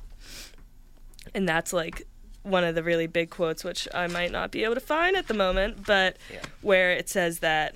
[1.35, 2.07] and that's like
[2.43, 5.29] one of the really big quotes, which I might not be able to find at
[5.29, 6.41] the moment, but Yeah.
[6.61, 7.75] where it says that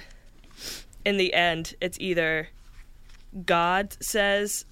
[1.05, 2.49] in the end, it's either
[3.44, 4.64] God says,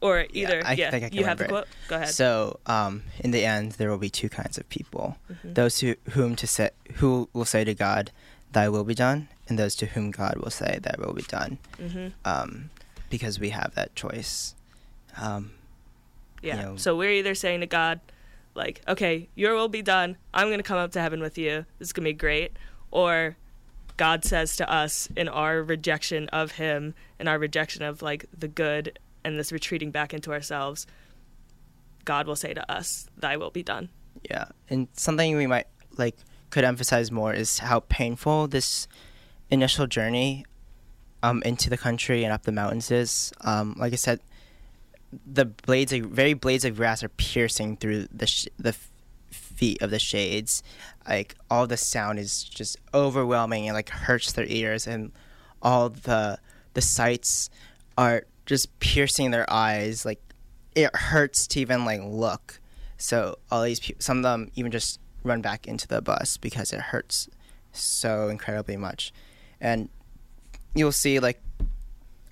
[0.00, 1.68] or either I yeah, think I can you have the quote.
[1.88, 2.08] Go ahead.
[2.08, 5.54] So, um, in the end, there will be two kinds of people: Mhm.
[5.54, 8.10] those who whom to say who will say to God,
[8.52, 11.58] "Thy will be done," and those to whom God will say, "Thy will be done,"
[11.78, 12.70] hmm um,
[13.10, 14.54] because we have that choice.
[15.16, 15.52] Um,
[16.42, 16.56] Yeah.
[16.56, 18.00] you know- so we're either saying to God,
[18.54, 20.16] like, okay, your will be done.
[20.34, 21.64] I'm going to come up to heaven with you.
[21.78, 22.52] This is going to be great.
[22.90, 23.36] Or
[23.96, 28.48] God says to us in our rejection of Him and our rejection of like the
[28.48, 30.86] good and this retreating back into ourselves,
[32.04, 33.88] God will say to us, Thy will be done.
[34.30, 36.16] Yeah, and something we might like
[36.50, 38.86] could emphasize more is how painful this
[39.50, 40.44] initial journey
[41.22, 43.32] um, into the country and up the mountains is.
[43.40, 44.20] Um, like I said,
[45.26, 48.76] the blades, of, very blades of grass, are piercing through the sh- the
[49.30, 50.62] feet of the shades.
[51.08, 55.12] Like all the sound is just overwhelming and like hurts their ears, and
[55.62, 56.38] all the
[56.74, 57.50] the sights
[57.96, 60.04] are just piercing their eyes.
[60.04, 60.20] Like
[60.74, 62.60] it hurts to even like look.
[62.98, 66.72] So all these people, some of them even just run back into the bus because
[66.72, 67.28] it hurts
[67.72, 69.12] so incredibly much.
[69.60, 69.88] And
[70.74, 71.40] you'll see like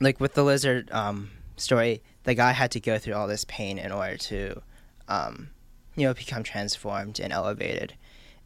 [0.01, 3.79] like with the lizard um, story, the guy had to go through all this pain
[3.79, 4.61] in order to
[5.09, 5.51] um,
[5.97, 7.95] you know become transformed and elevated.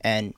[0.09, 0.35] And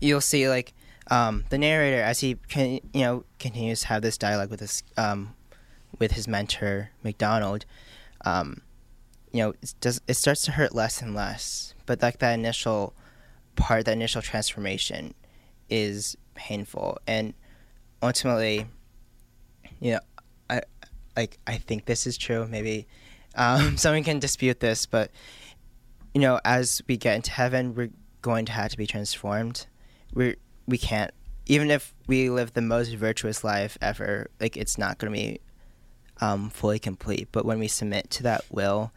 [0.00, 0.72] you'll see like
[1.10, 4.82] um, the narrator as he can you know continues to have this dialogue with his
[4.96, 5.34] um,
[5.98, 7.64] with his mentor MacDonald.
[8.24, 8.62] Um,
[9.32, 11.74] you know, it does it starts to hurt less and less.
[11.86, 12.94] But like that initial
[13.56, 15.14] part, that initial transformation,
[15.68, 17.34] is painful, and
[18.02, 18.66] ultimately,
[19.80, 20.00] you know,
[20.48, 20.62] I
[21.16, 22.46] like I think this is true.
[22.46, 22.86] Maybe
[23.34, 25.10] um, someone can dispute this, but
[26.14, 27.90] you know, as we get into heaven, we're
[28.22, 29.66] going to have to be transformed.
[30.14, 31.10] We we can't
[31.46, 34.30] even if we live the most virtuous life ever.
[34.40, 35.40] Like it's not going to be
[36.20, 37.28] um, fully complete.
[37.32, 38.92] But when we submit to that will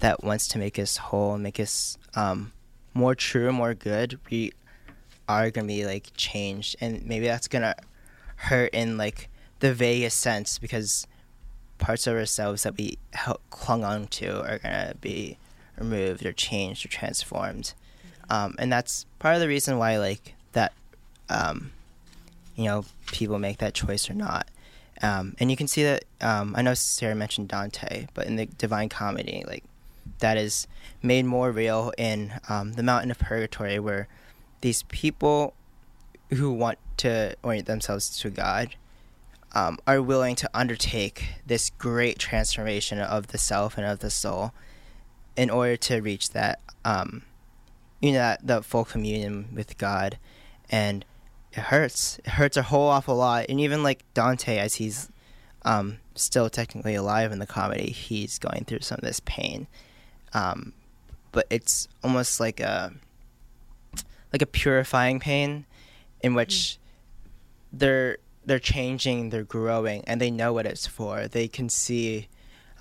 [0.00, 2.52] that wants to make us whole and make us um,
[2.94, 4.52] more true, more good, we
[5.28, 7.74] are gonna be like changed, and maybe that's gonna
[8.36, 9.28] hurt in like
[9.60, 11.06] the vaguest sense because
[11.78, 12.98] parts of ourselves that we
[13.50, 15.38] clung on to are gonna be
[15.78, 17.74] removed or changed or transformed,
[18.30, 20.72] um, and that's part of the reason why like that,
[21.28, 21.72] um,
[22.54, 24.48] you know, people make that choice or not.
[25.02, 28.46] Um, and you can see that um, I know Sarah mentioned Dante, but in the
[28.46, 29.64] Divine Comedy, like
[30.20, 30.68] that is
[31.02, 34.08] made more real in um, the mountain of purgatory, where
[34.60, 35.54] these people
[36.30, 38.76] who want to orient themselves to God
[39.52, 44.52] um, are willing to undertake this great transformation of the self and of the soul
[45.36, 47.22] in order to reach that um,
[48.00, 50.18] you know that, that full communion with God
[50.70, 51.04] and
[51.52, 55.08] it hurts it hurts a whole awful lot and even like Dante as he's
[55.62, 59.66] um, still technically alive in the comedy he's going through some of this pain
[60.32, 60.72] um,
[61.32, 62.92] but it's almost like a
[64.32, 65.66] like a purifying pain
[66.22, 66.78] in which mm.
[67.72, 71.28] they're they're changing, they're growing, and they know what it's for.
[71.28, 72.28] They can see,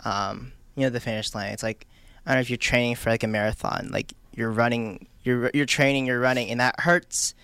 [0.06, 1.52] um, you know, the finish line.
[1.52, 1.86] It's like
[2.26, 5.66] I don't know if you're training for like a marathon, like you're running, you're you're
[5.66, 7.36] training, you're running, and that hurts.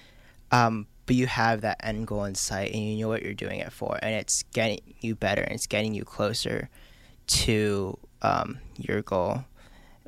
[0.51, 3.59] Um, but you have that end goal in sight, and you know what you're doing
[3.59, 6.69] it for, and it's getting you better, and it's getting you closer
[7.27, 9.45] to um, your goal,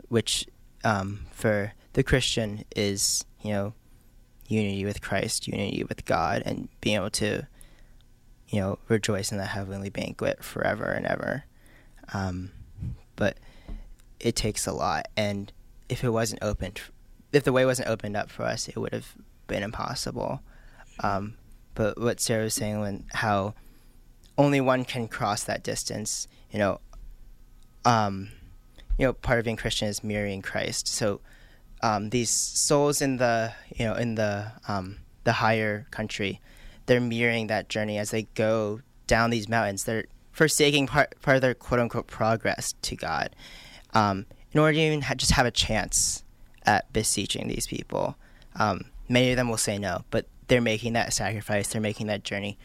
[0.08, 0.48] which
[0.84, 3.74] um, for the Christian is you know
[4.48, 7.48] unity with Christ, unity with God, and being able to
[8.50, 11.44] you know, rejoice in the heavenly banquet forever and ever.
[12.14, 12.52] Um,
[13.16, 13.38] but
[14.20, 15.52] it takes a lot, and
[15.90, 16.82] if it wasn't opened,
[17.32, 19.16] if the way wasn't opened up for us, it would have
[19.48, 20.42] been impossible.
[21.00, 21.36] Um,
[21.76, 23.54] but what Sarah was saying, when how
[24.38, 26.80] only one can cross that distance, you know,
[27.86, 28.30] um,
[28.98, 30.88] you know, part of being Christian is mirroring Christ.
[30.88, 31.22] So
[31.82, 36.42] um, these souls in the, you know, in the um, the higher country
[36.88, 39.84] they're mirroring that journey as they go down these mountains.
[39.84, 43.36] They're forsaking part, part of their quote unquote progress to God
[43.94, 44.26] um,
[44.58, 46.24] in order to even ha- just have a chance
[46.66, 48.18] at beseeching these people.
[48.56, 52.24] Um, many of them will say no, but they're making that sacrifice, they're making that
[52.24, 52.58] journey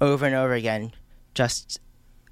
[0.00, 0.92] over and over again
[1.34, 1.80] just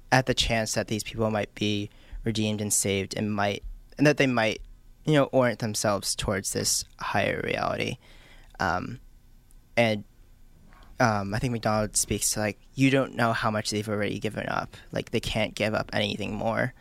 [0.09, 1.89] at the chance that these people might be
[2.23, 3.61] redeemed and saved and might
[3.97, 4.61] and that they might
[5.05, 7.97] you know orient themselves towards this higher reality
[8.59, 8.99] um,
[9.75, 10.03] and
[10.99, 14.47] um, I think MacDonald speaks to like you don't know how much they've already given
[14.47, 14.75] up.
[14.91, 16.73] Like they can't give up anything more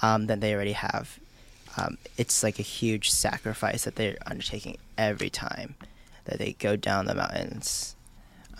[0.00, 1.18] um, than they already have.
[1.76, 5.74] Um, it's like a huge sacrifice that they're undertaking every time
[6.24, 7.96] that they go down the mountains.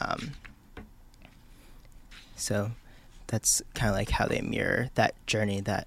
[0.00, 0.32] Um,
[2.36, 2.72] so
[3.26, 5.86] that's kind of like how they mirror that journey that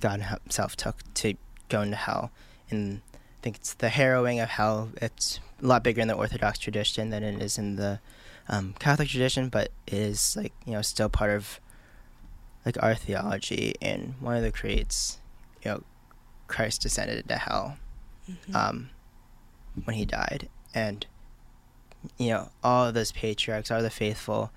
[0.00, 1.34] God Himself took to
[1.68, 2.30] go into hell.
[2.70, 4.90] And I think it's the harrowing of hell.
[5.00, 8.00] It's a lot bigger in the Orthodox tradition than it is in the
[8.48, 11.60] um, Catholic tradition, but it is like you know still part of
[12.64, 13.74] like our theology.
[13.80, 15.18] And one of the creeds,
[15.62, 15.82] you know,
[16.46, 17.76] Christ descended into hell
[18.30, 18.56] mm-hmm.
[18.56, 18.90] um,
[19.84, 21.06] when he died, and
[22.18, 24.52] you know all of those patriarchs are the faithful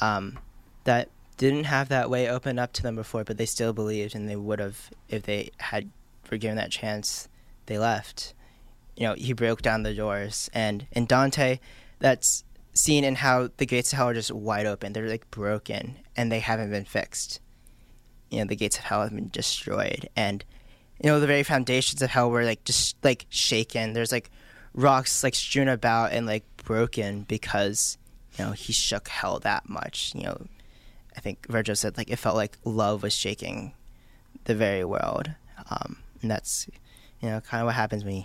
[0.00, 0.38] um,
[0.84, 4.28] that didn't have that way opened up to them before, but they still believed, and
[4.28, 5.90] they would have if they had
[6.30, 7.28] were given that chance.
[7.66, 8.34] They left
[8.96, 10.50] you know, he broke down the doors.
[10.54, 11.58] And in Dante,
[11.98, 14.92] that's seen in how the gates of hell are just wide open.
[14.92, 17.40] They're like broken and they haven't been fixed.
[18.30, 20.08] You know, the gates of hell have been destroyed.
[20.16, 20.44] And,
[21.02, 23.92] you know, the very foundations of hell were like just like shaken.
[23.92, 24.30] There's like
[24.74, 27.98] rocks like strewn about and like broken because,
[28.38, 30.12] you know, he shook hell that much.
[30.14, 30.46] You know,
[31.16, 33.72] I think Virgil said like it felt like love was shaking
[34.44, 35.30] the very world.
[35.70, 36.68] Um, and that's,
[37.20, 38.24] you know, kind of what happens when you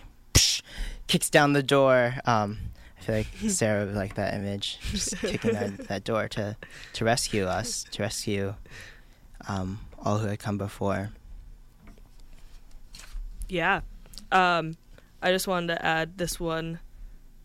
[1.07, 2.15] kicks down the door.
[2.26, 2.57] Um,
[2.97, 6.55] I feel like Sarah would like that image, just kicking that, that door to,
[6.93, 8.55] to rescue us, to rescue
[9.47, 11.09] um, all who had come before.
[13.50, 13.82] Yeah.
[14.32, 14.78] Um,
[15.22, 16.80] I just wanted to add this one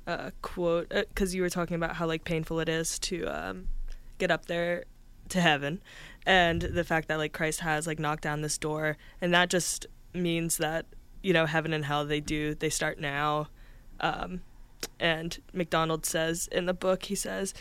[0.06, 3.68] uh, quote because uh, you were talking about how like painful it is to um,
[4.18, 4.84] get up there
[5.30, 5.82] to heaven,
[6.26, 9.86] and the fact that like Christ has like knocked down this door, and that just
[10.12, 10.86] means that
[11.24, 13.48] you know, heaven and hell, they do, they start now.
[13.98, 14.42] Um,
[15.00, 17.54] and MacDonald says in the book, he says,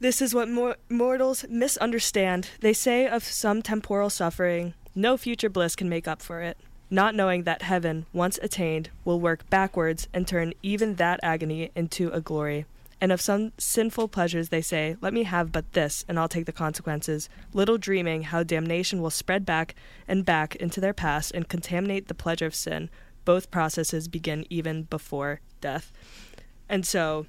[0.00, 2.50] This is what mor- mortals misunderstand.
[2.60, 6.58] They say of some temporal suffering, no future bliss can make up for it,
[6.90, 12.10] not knowing that heaven, once attained, will work backwards and turn even that agony into
[12.10, 12.66] a glory.
[13.00, 16.44] And of some sinful pleasures they say, Let me have but this, and I'll take
[16.44, 19.74] the consequences, little dreaming how damnation will spread back
[20.06, 22.90] and back into their past and contaminate the pleasure of sin.
[23.24, 25.92] Both processes begin even before death.
[26.68, 27.26] And so,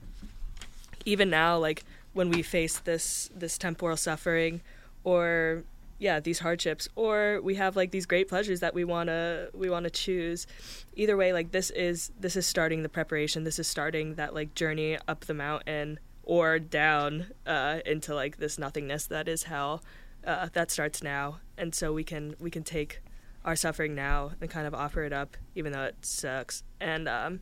[1.05, 1.83] even now, like
[2.13, 4.61] when we face this this temporal suffering,
[5.03, 5.63] or
[6.01, 9.69] yeah these hardships or we have like these great pleasures that we want to we
[9.69, 10.47] want to choose.
[10.95, 13.43] Either way like this is this is starting the preparation.
[13.43, 18.57] This is starting that like journey up the mountain or down uh, into like this
[18.57, 19.83] nothingness that is hell
[20.25, 21.39] uh, that starts now.
[21.55, 23.01] And so we can we can take
[23.45, 26.63] our suffering now and kind of offer it up, even though it sucks.
[26.79, 27.41] And um,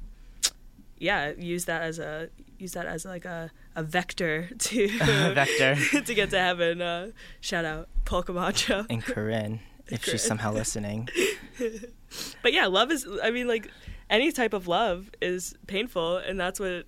[0.99, 4.87] yeah, use that as a use that as like a, a vector to
[5.33, 5.75] Vector.
[6.05, 6.81] to get to heaven.
[6.81, 8.85] Uh, shout out Paul Camacho.
[8.89, 10.11] And Corinne, if Corinne.
[10.11, 11.09] she's somehow listening.
[12.41, 13.07] But yeah, love is.
[13.23, 13.69] I mean, like
[14.09, 16.85] any type of love is painful, and that's what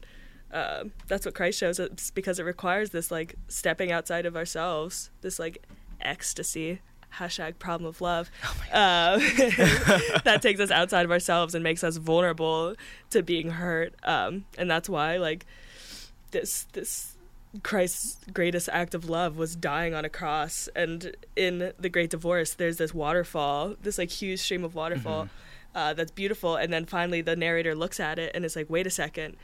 [0.52, 5.12] uh, that's what Christ shows us because it requires this like stepping outside of ourselves,
[5.22, 5.66] this like
[6.02, 6.82] ecstasy.
[7.18, 8.30] Hashtag problem of love.
[8.72, 9.18] Uh,
[10.24, 12.74] that takes us outside of ourselves and makes us vulnerable
[13.10, 13.94] to being hurt.
[14.04, 15.46] Um, and that's why, like,
[16.32, 17.18] this this
[17.64, 20.70] Christ's greatest act of love was dying on a cross.
[20.74, 25.28] And in the Great Divorce, there's this waterfall, this like huge stream of waterfall
[25.76, 26.56] uh, that's beautiful.
[26.56, 29.36] And then finally, the narrator looks at it and is like, "Wait a second.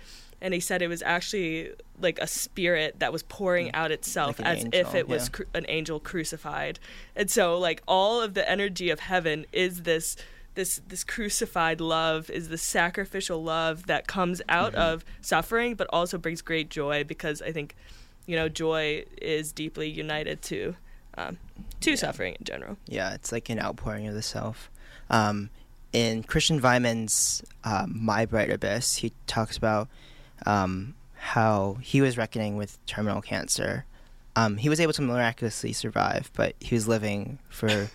[0.41, 4.47] And he said it was actually like a spirit that was pouring out itself Like
[4.47, 5.29] as if it was yeah.
[5.31, 6.79] cru- an angel crucified.
[7.15, 10.15] And so, like all of the energy of heaven is this
[10.53, 14.81] this this crucified love is the sacrificial love that comes out Mm-hmm.
[14.81, 17.75] of suffering but also brings great joy because i think
[18.25, 20.75] you know joy is deeply united to
[21.15, 21.37] um,
[21.79, 24.69] to suffering in general Yeah, it's like an outpouring of the self.
[25.11, 25.49] Um,
[25.93, 29.87] in Christian Wiman's um, My Bright Abyss, he talks about
[30.45, 33.85] um, how he was reckoning with terminal cancer.
[34.35, 37.89] Um, he was able to miraculously survive, but he was living for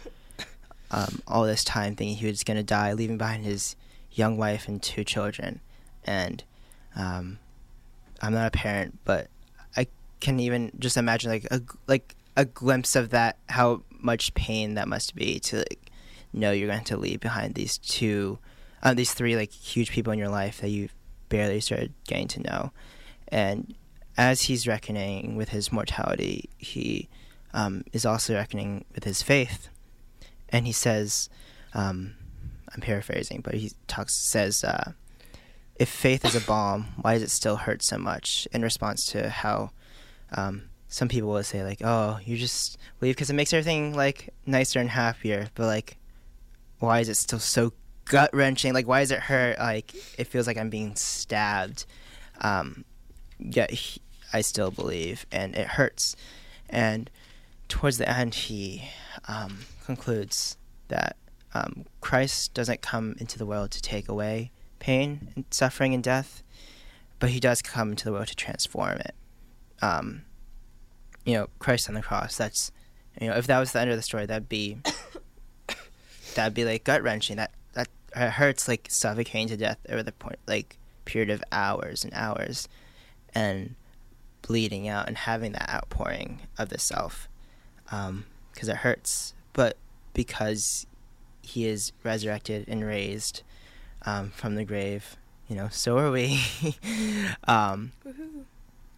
[0.91, 3.77] um, all this time thinking he was going to die, leaving behind his
[4.11, 5.61] young wife and two children.
[6.05, 6.43] And
[6.97, 7.39] um,
[8.21, 9.29] I'm not a parent, but
[9.77, 9.87] I
[10.21, 14.89] can even just imagine like a like a glimpse of that, how much pain that
[14.89, 15.91] must be to like
[16.33, 18.39] know you're going to leave behind these two,
[18.83, 20.89] uh, these three like huge people in your life that you
[21.33, 22.73] barely started getting to know,
[23.29, 23.75] and
[24.17, 27.09] as he's reckoning with his mortality, he
[27.55, 29.69] um, is also reckoning with his faith,
[30.51, 31.31] and he says,
[31.73, 32.15] um,
[32.75, 34.63] I'm paraphrasing, but he talks says.
[34.63, 34.93] Uh,
[35.77, 38.47] if faith is a balm, why does it still hurt so much?
[38.53, 39.71] In response to how
[40.31, 44.29] um, some people will say, like, "Oh, you just leave because it makes everything like
[44.47, 45.97] nicer and happier," but like,
[46.79, 47.73] why is it still so
[48.05, 48.73] gut wrenching?
[48.73, 49.59] Like, why does it hurt?
[49.59, 51.87] Like, it feels like I'm being stabbed.
[52.41, 52.85] Um,
[53.39, 54.01] yet he,
[54.33, 56.17] I still believe, and it hurts.
[56.69, 57.11] And
[57.69, 58.89] towards the end, he
[59.29, 60.57] um, concludes
[60.89, 61.17] that
[61.55, 66.43] um, Christ doesn't come into the world to take away pain and suffering and death,
[67.19, 69.15] but he does come into the world to transform it.
[69.81, 70.23] Um,
[71.25, 72.37] you know, Christ on the cross.
[72.37, 72.73] That's
[73.21, 74.79] you know, if that was the end of the story, that'd be
[76.35, 77.37] that'd be like gut wrenching.
[77.37, 77.53] That
[78.15, 82.69] it hurts like suffocating to death over the point like period of hours and hours,
[83.35, 83.75] and
[84.43, 87.29] bleeding out and having that outpouring of the self,
[87.85, 89.35] because it hurts.
[89.53, 89.77] But
[90.15, 90.87] because
[91.43, 93.43] he is resurrected and raised
[94.07, 95.17] um, from the grave,
[95.49, 96.41] you know, so are we.
[97.45, 97.93] um,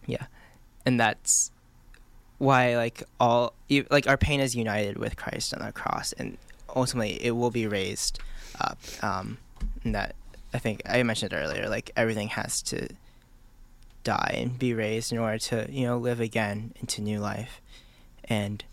[0.05, 0.25] yeah,
[0.85, 1.51] and that's
[2.37, 3.53] why like all
[3.89, 6.37] like our pain is united with Christ on the cross, and
[6.75, 8.19] ultimately it will be raised
[8.59, 8.79] up.
[9.01, 9.37] Um,
[9.83, 10.15] and that
[10.53, 11.67] I think I mentioned it earlier.
[11.69, 12.87] Like everything has to
[14.03, 17.61] die and be raised in order to you know live again into new life,
[18.25, 18.63] and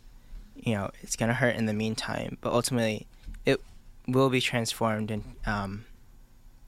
[0.54, 3.06] you know it's gonna hurt in the meantime, but ultimately
[3.44, 3.60] it
[4.06, 5.84] will be transformed and um,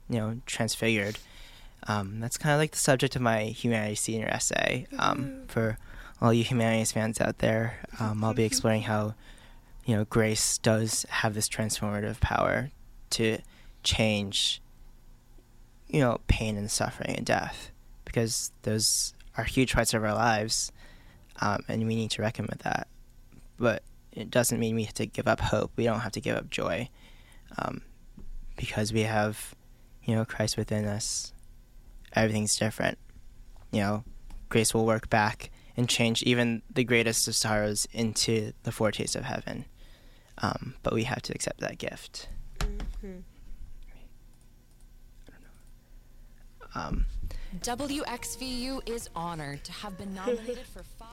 [0.09, 1.17] you know transfigured.
[1.87, 4.87] Um, that's kind of like the subject of my humanities senior essay.
[4.97, 5.77] Um, for
[6.21, 9.13] all you humanities fans out there, um, I'll be exploring how
[9.85, 12.71] you know grace does have this transformative power
[13.15, 13.39] to
[13.83, 14.61] change
[15.87, 17.71] you know pain and suffering and death
[18.03, 20.71] because those are huge parts of our lives
[21.41, 22.87] um, and we need to reckon with that.
[23.57, 25.71] But it doesn't mean we have to give up hope.
[25.75, 26.89] We don't have to give up joy
[27.57, 27.81] um,
[28.55, 29.53] because we have
[30.03, 31.33] you know christ within us.
[32.13, 32.97] Everything's different.
[33.71, 34.03] You know
[34.49, 39.23] grace will work back and change even the greatest of sorrows into the foretaste of
[39.23, 39.65] heaven.
[40.37, 42.29] Um, but we have to accept that gift
[46.75, 47.05] um,
[47.61, 51.09] WXVU is honored to have been nominated for five.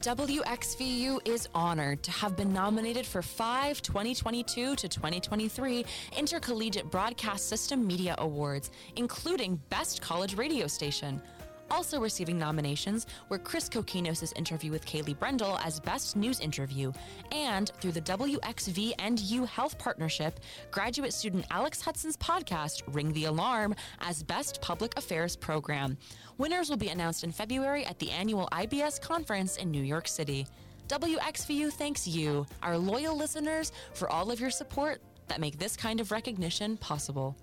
[0.00, 5.84] WXVU is honored to have been nominated for five 2022 to 2023
[6.14, 11.22] Intercollegiate Broadcast System Media Awards, including Best College Radio Station.
[11.70, 16.92] Also receiving nominations were Chris Kokinos' interview with Kaylee Brendel as Best News Interview,
[17.30, 20.40] and through the WXV and U Health Partnership,
[20.70, 25.98] graduate student Alex Hudson's podcast, Ring the Alarm, as Best Public Affairs Program.
[26.38, 30.46] Winners will be announced in February at the annual IBS conference in New York City.
[30.88, 36.00] WXVU thanks you, our loyal listeners, for all of your support that make this kind
[36.00, 37.36] of recognition possible.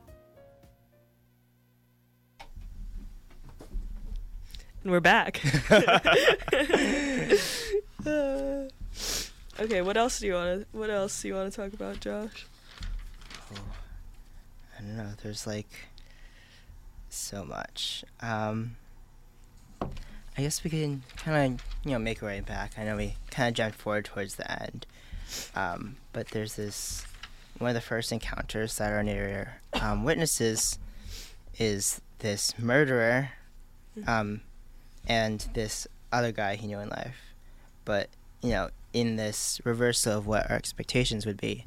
[4.85, 5.41] And we're back.
[5.71, 5.99] Uh,
[9.59, 11.99] okay, what else do you want to what else do you want to talk about,
[11.99, 12.45] Josh?
[13.51, 13.63] Oh,
[14.77, 15.09] I don't know.
[15.23, 15.71] There's like
[17.09, 18.05] so much.
[18.21, 18.75] Um,
[19.81, 19.87] I
[20.37, 22.73] guess we can kind of you know make our way back.
[22.77, 24.85] I know we kind of jumped forward towards the end,
[25.55, 27.07] um, but there's this
[27.57, 30.77] one of the first encounters that our narrator um, witnesses
[31.57, 33.31] is this murderer,
[34.05, 34.41] um,
[35.07, 37.33] and this other guy he knew in life,
[37.83, 38.09] but
[38.41, 41.65] you know in this reversal of what our expectations would be,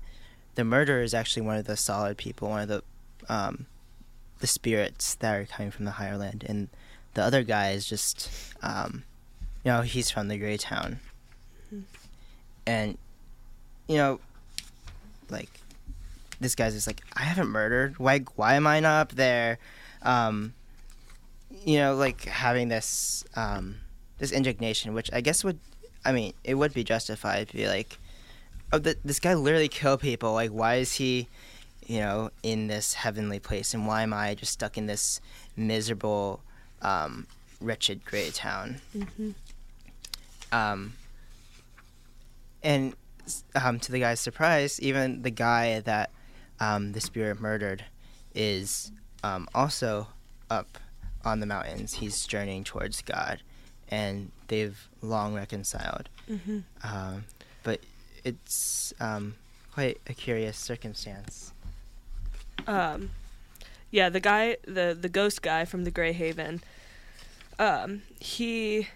[0.54, 2.82] the murderer is actually one of the solid people, one of the
[3.28, 3.66] um,
[4.40, 6.68] the spirits that are coming from the higher land, and
[7.14, 8.30] the other guy is just,
[8.62, 9.04] um,
[9.64, 11.00] you know, he's from the gray town,
[12.66, 12.96] and
[13.88, 14.20] you know,
[15.28, 15.60] like
[16.40, 17.98] this guy's just like, I haven't murdered.
[17.98, 18.20] Why?
[18.36, 19.58] Why am I not up there?
[20.02, 20.54] Um,
[21.64, 23.76] you know, like having this um,
[24.18, 25.58] this indignation, which I guess would,
[26.04, 27.98] I mean, it would be justified to be like,
[28.72, 30.32] oh, th- this guy literally killed people.
[30.32, 31.28] Like, why is he?
[31.88, 35.22] you know, in this heavenly place, and why am I just stuck in this
[35.56, 36.42] miserable,
[36.82, 37.26] um,
[37.62, 38.76] wretched gray town?
[38.94, 39.30] Mm-hmm.
[40.52, 40.92] Um,
[42.62, 42.94] and
[43.54, 46.10] um, to the guy's surprise, even the guy that
[46.60, 47.86] um, the spirit murdered
[48.34, 48.92] is
[49.24, 50.08] um, also
[50.50, 50.78] up
[51.24, 51.94] on the mountains.
[51.94, 53.42] He's journeying towards God,
[53.88, 56.08] and they've long reconciled.
[56.30, 56.58] Mm-hmm.
[56.82, 57.24] Um,
[57.62, 57.80] but
[58.24, 59.34] it's um,
[59.72, 61.52] quite a curious circumstance.
[62.66, 63.10] Um,
[63.90, 66.60] yeah, the guy, the the ghost guy from the Grey Haven,
[67.58, 68.88] um, he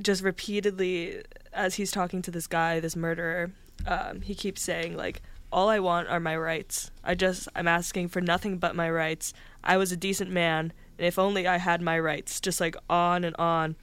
[0.00, 1.22] just repeatedly,
[1.52, 3.50] as he's talking to this guy, this murderer,
[3.86, 5.20] um, he keeps saying like,
[5.52, 6.90] "All I want are my rights.
[7.04, 9.34] I just, I'm asking for nothing but my rights.
[9.62, 13.24] I was a decent man, and if only I had my rights." Just like on
[13.24, 13.74] and on,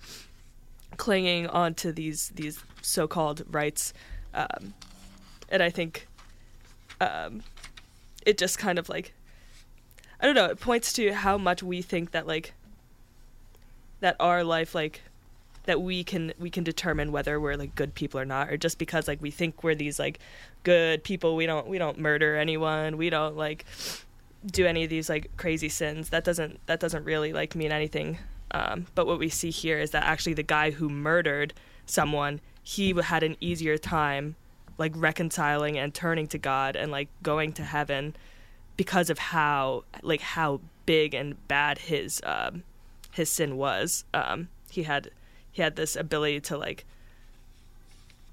[0.96, 3.94] clinging on to these these so-called rights,
[4.34, 4.74] um,
[5.50, 6.08] and I think.
[7.00, 7.44] Um,
[8.28, 9.14] it just kind of like
[10.20, 12.54] I don't know, it points to how much we think that like
[14.02, 15.02] that our life like
[15.64, 18.78] that we can we can determine whether we're like good people or not or just
[18.78, 20.20] because like we think we're these like
[20.64, 23.66] good people we don't we don't murder anyone we don't like
[24.46, 28.18] do any of these like crazy sins that doesn't that doesn't really like mean anything
[28.52, 31.54] um, but what we see here is that actually the guy who murdered
[31.86, 34.36] someone he had an easier time
[34.78, 38.16] like reconciling and turning to God and like going to heaven
[38.76, 42.64] because of how like how big and bad his um,
[43.12, 44.06] his sin was.
[44.14, 45.10] Um, he had
[45.52, 46.86] he had this ability to like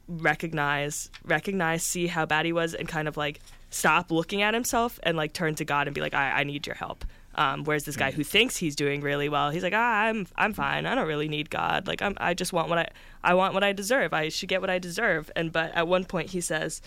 [0.07, 3.41] recognize recognize see how bad he was and kind of like
[3.75, 6.67] stop looking at himself and like turn to God and be like I, I need
[6.67, 7.05] your help.
[7.35, 10.53] Um, whereas this guy who thinks he's doing really well, he's like, ah, I'm I'm
[10.53, 10.87] fine.
[10.87, 11.87] I don't really need God.
[11.87, 12.89] Like I'm I just want what I
[13.25, 14.13] I want what I deserve.
[14.13, 15.31] I should get what I deserve.
[15.35, 16.81] And but at one point he says,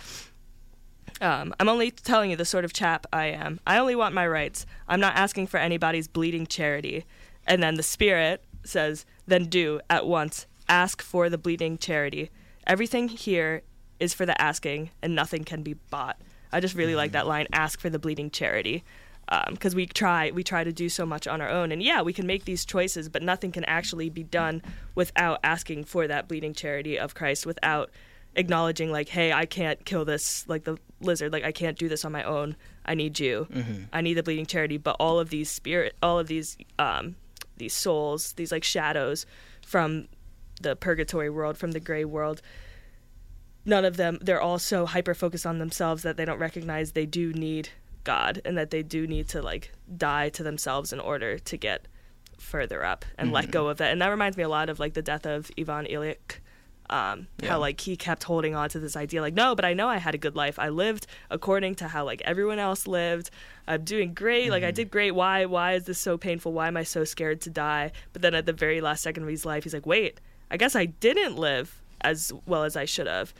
[1.20, 3.60] um, I'm only telling you the sort of chap I am.
[3.68, 4.66] I only want my rights.
[4.88, 7.06] I'm not asking for anybody's bleeding charity.
[7.46, 12.30] And then the spirit says, then do at once ask for the bleeding charity.
[12.66, 13.64] Everything here
[14.00, 16.22] is for the asking, and nothing can be bought.
[16.52, 17.48] I just really like that line.
[17.54, 18.84] Ask for the bleeding charity
[19.50, 21.72] because um, we try we try to do so much on our own.
[21.72, 24.62] And yeah we can make these choices but nothing can actually be done
[24.95, 27.89] without asking for that bleeding charity of christ without
[28.36, 31.32] acknowledging like hey i can't kill this like the lizard.
[31.34, 32.56] Like i can't do this on my own.
[32.86, 33.48] I need you.
[33.52, 33.84] Mm-hmm.
[33.91, 34.78] i need the bleeding charity.
[34.78, 37.16] But all of these spirit all of these um
[37.58, 39.26] these souls these like shadows
[39.66, 40.08] from
[40.62, 42.41] the purgatory world from the gray world
[43.68, 47.05] none of them they're all so hyper focused on themselves that they don't recognize they
[47.05, 47.70] do need
[48.03, 51.88] God and that they do need to like die to themselves in order to get
[52.39, 53.51] further up and let Mhm.
[53.51, 53.91] go of that.
[53.91, 56.38] And that reminds me a lot of like the death of Ivan Ilyich.
[56.89, 57.49] Um, Yeah.
[57.49, 59.97] How like he kept holding on to this idea, like no, but I know I
[59.97, 60.57] had a good life.
[60.57, 63.30] I lived according to how like everyone else lived.
[63.68, 64.51] I'm doing great.
[64.51, 64.76] Like I Mhm.
[64.76, 65.11] did great.
[65.11, 65.43] Why?
[65.43, 66.53] Why is this so painful?
[66.53, 67.91] Why am I so scared to die?
[68.13, 70.78] But then at the very last second of his life, he's like, wait, I guess
[70.78, 73.34] I didn't live as well as I should have.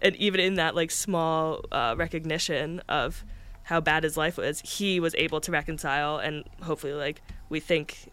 [0.00, 3.24] And even in that like small uh, recognition of
[3.64, 8.10] how bad his life was, he was able to reconcile, and hopefully, like we think,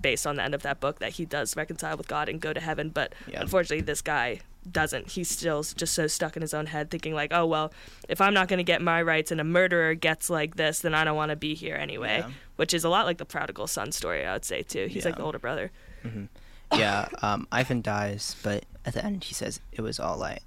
[0.00, 2.52] based on the end of that book, that he does reconcile with God and go
[2.52, 2.88] to heaven.
[2.88, 3.40] But Yeah.
[3.42, 4.40] unfortunately, this guy
[4.70, 5.08] doesn't.
[5.10, 7.72] He's still just so stuck in his own head, thinking like, "Oh well,
[8.08, 10.94] if I'm not going to get my rights and a murderer gets like this, then
[10.94, 12.30] I don't want to be here anyway." Yeah.
[12.56, 14.86] Which is a lot like the prodigal son story, I would say too.
[14.88, 15.70] He's like the older brother.
[16.02, 16.26] hmm
[16.72, 20.42] Yeah, um, Ivan dies, but at the end he says it was all light.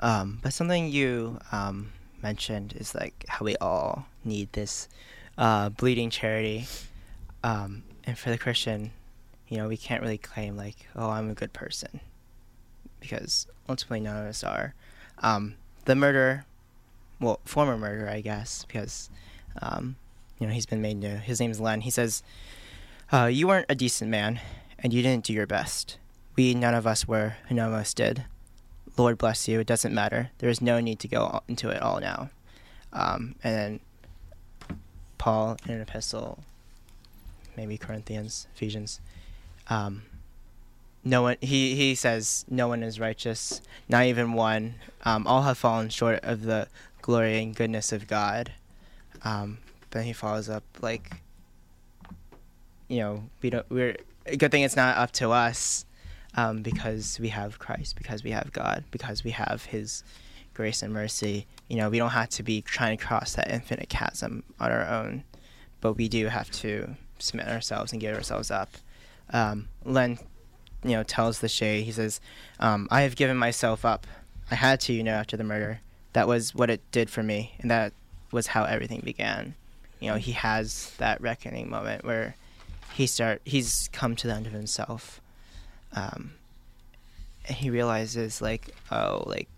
[0.00, 1.92] Um, but something you um,
[2.22, 4.88] mentioned is like how we all need this
[5.38, 6.66] uh, bleeding charity.
[7.44, 8.92] Um, and for the Christian,
[9.48, 12.00] you know, we can't really claim like, oh, I'm a good person,
[13.00, 14.74] because ultimately none of us are.
[15.18, 16.44] Um, the murderer,
[17.20, 19.10] well, former murderer, I guess, because
[19.60, 19.96] um,
[20.38, 21.16] you know he's been made new.
[21.16, 21.82] His name's Len.
[21.82, 22.22] He says,
[23.12, 24.40] uh, "You weren't a decent man,
[24.78, 25.98] and you didn't do your best.
[26.36, 28.24] We, none of us were, none of us did.
[28.96, 29.60] Lord bless you.
[29.60, 30.30] It doesn't matter.
[30.38, 32.30] There is no need to go into it all now."
[32.92, 33.80] Um, and then
[35.18, 36.40] Paul in an epistle,
[37.56, 39.00] maybe Corinthians, Ephesians.
[39.68, 40.02] Um,
[41.04, 44.74] no one he he says no one is righteous not even one
[45.04, 46.68] um, all have fallen short of the
[47.00, 48.52] glory and goodness of god
[49.22, 49.58] um,
[49.90, 51.22] but he follows up like
[52.88, 55.86] you know we don't we're a good thing it's not up to us
[56.36, 60.04] um, because we have christ because we have god because we have his
[60.54, 63.88] grace and mercy you know we don't have to be trying to cross that infinite
[63.88, 65.24] chasm on our own
[65.80, 68.70] but we do have to submit ourselves and give ourselves up
[69.32, 70.18] um, len
[70.84, 72.20] you know, tells the Shay, he says,
[72.58, 74.06] um, I have given myself up.
[74.50, 75.80] I had to, you know, after the murder.
[76.12, 77.92] That was what it did for me, and that
[78.32, 79.54] was how everything began.
[80.00, 82.34] You know, he has that reckoning moment where
[82.94, 85.20] he start he's come to the end of himself,
[85.92, 86.32] um,
[87.46, 89.48] and he realizes like, oh, like,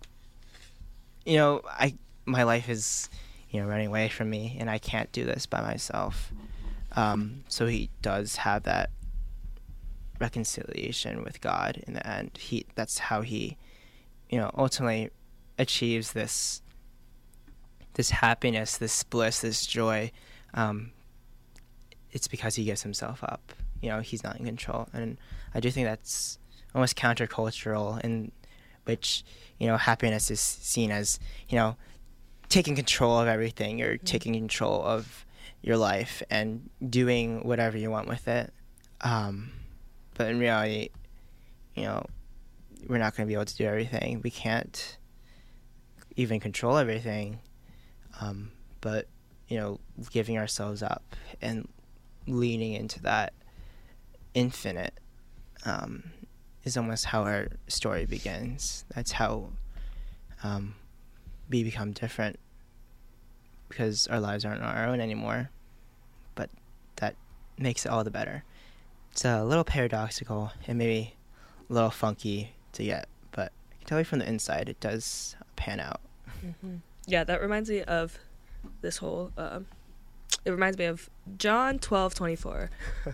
[1.25, 3.09] you know, I my life is,
[3.49, 6.31] you know, running away from me, and I can't do this by myself.
[6.95, 8.89] Um, so he does have that
[10.19, 12.37] reconciliation with God in the end.
[12.37, 13.57] He that's how he,
[14.29, 15.09] you know, ultimately
[15.57, 16.61] achieves this
[17.95, 20.11] this happiness, this bliss, this joy.
[20.53, 20.91] Um,
[22.11, 23.53] it's because he gives himself up.
[23.81, 25.17] You know, he's not in control, and
[25.53, 26.39] I do think that's
[26.73, 28.31] almost countercultural in
[28.85, 29.23] which
[29.59, 31.77] you know happiness is seen as you know
[32.49, 34.05] taking control of everything or mm-hmm.
[34.05, 35.25] taking control of
[35.61, 38.53] your life and doing whatever you want with it.
[39.01, 39.51] Um,
[40.13, 40.89] but in reality,
[41.73, 42.05] you know,
[42.87, 44.21] we're not going to be able to do everything.
[44.23, 44.97] We can't
[46.15, 47.39] even control everything.
[48.21, 48.51] Um,
[48.81, 49.07] but
[49.47, 49.79] you know,
[50.11, 51.67] giving ourselves up and
[52.27, 53.33] leaning into that
[54.33, 54.93] infinite
[55.65, 56.11] um,
[56.63, 58.85] is almost how our story begins.
[58.95, 59.49] That's how
[60.43, 60.75] um,
[61.49, 62.39] we become different
[63.69, 65.49] because our lives aren't our own anymore.
[66.35, 66.49] But
[66.97, 67.15] that
[67.57, 68.43] makes it all the better
[69.13, 71.13] it's a little paradoxical and maybe
[71.69, 75.35] a little funky to get, but I can tell you from the inside it does
[75.55, 76.01] pan out.
[76.43, 76.77] Mm-hmm.
[77.05, 78.17] Yeah, that reminds me of
[78.81, 79.31] this whole.
[79.37, 79.67] Um,
[80.45, 82.71] it reminds me of John twelve twenty four.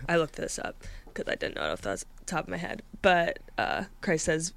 [0.08, 2.82] I looked this up because I didn't know it off the top of my head,
[3.02, 4.54] but uh, Christ says,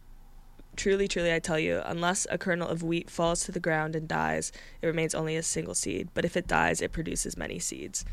[0.74, 4.08] Truly, truly, I tell you, unless a kernel of wheat falls to the ground and
[4.08, 6.08] dies, it remains only a single seed.
[6.14, 8.06] But if it dies, it produces many seeds.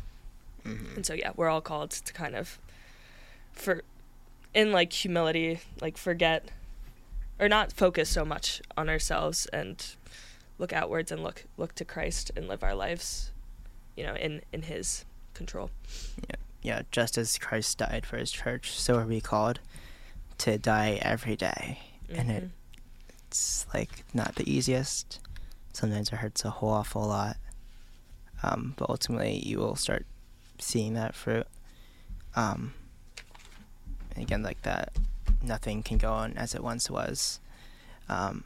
[0.66, 0.96] Mm-hmm.
[0.96, 2.58] And so, yeah, we're all called to kind of
[3.52, 3.82] for
[4.54, 6.50] in like humility like forget
[7.38, 9.94] or not focus so much on ourselves and
[10.58, 13.30] look outwards and look look to Christ and live our lives
[13.96, 15.70] you know in in his control
[16.28, 19.60] yeah yeah just as Christ died for his church so are we called
[20.38, 21.78] to die every day.
[22.08, 22.20] Mm-hmm.
[22.20, 23.16] and it mm-hmm.
[23.28, 25.20] it's like not the easiest
[25.72, 27.36] sometimes it hurts a whole awful lot
[28.42, 30.06] um, but ultimately you will start
[30.58, 31.46] seeing that fruit
[32.34, 32.72] um,
[34.16, 34.92] again like that
[35.42, 37.38] nothing can go on as it once was
[38.08, 38.44] um,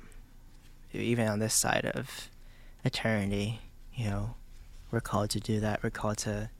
[0.93, 2.29] even on this side of
[2.85, 3.61] eternity
[3.95, 4.35] you know
[4.91, 6.51] we're called to do that we're called to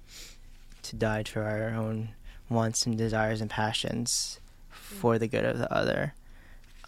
[0.85, 2.11] to die for our own
[2.49, 6.15] wants and desires and passions for the good of the other.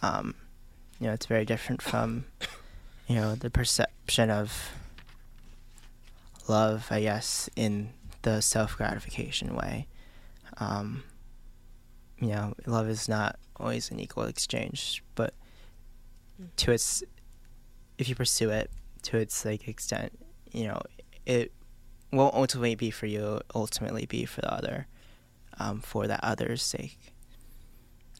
[0.01, 0.35] Um,
[0.99, 2.25] you know it's very different from
[3.07, 4.71] you know the perception of
[6.47, 7.89] love i guess in
[8.27, 9.87] the self-gratification way.
[10.57, 11.03] Um,
[12.19, 15.33] you know, love is not always an equal exchange, but
[16.41, 16.47] mm.
[16.57, 17.03] to its,
[17.97, 18.69] if you pursue it
[19.03, 20.17] to its like extent,
[20.51, 20.81] you know,
[21.25, 21.53] it
[22.11, 24.87] will ultimately be for you, ultimately be for the other,
[25.59, 27.13] um, for that other's sake.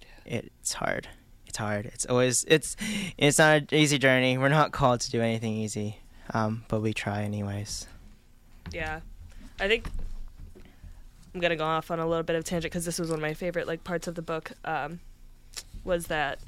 [0.01, 0.41] Yeah.
[0.41, 1.07] It's hard.
[1.45, 1.85] It's hard.
[1.87, 2.75] It's always it's
[3.17, 4.37] it's not an easy journey.
[4.37, 5.99] We're not called to do anything easy,
[6.33, 7.87] um, but we try anyways.
[8.71, 8.99] Yeah,
[9.59, 9.87] I think
[11.33, 13.21] I'm gonna go off on a little bit of tangent because this was one of
[13.21, 14.51] my favorite like parts of the book.
[14.65, 14.99] Um,
[15.83, 16.39] was that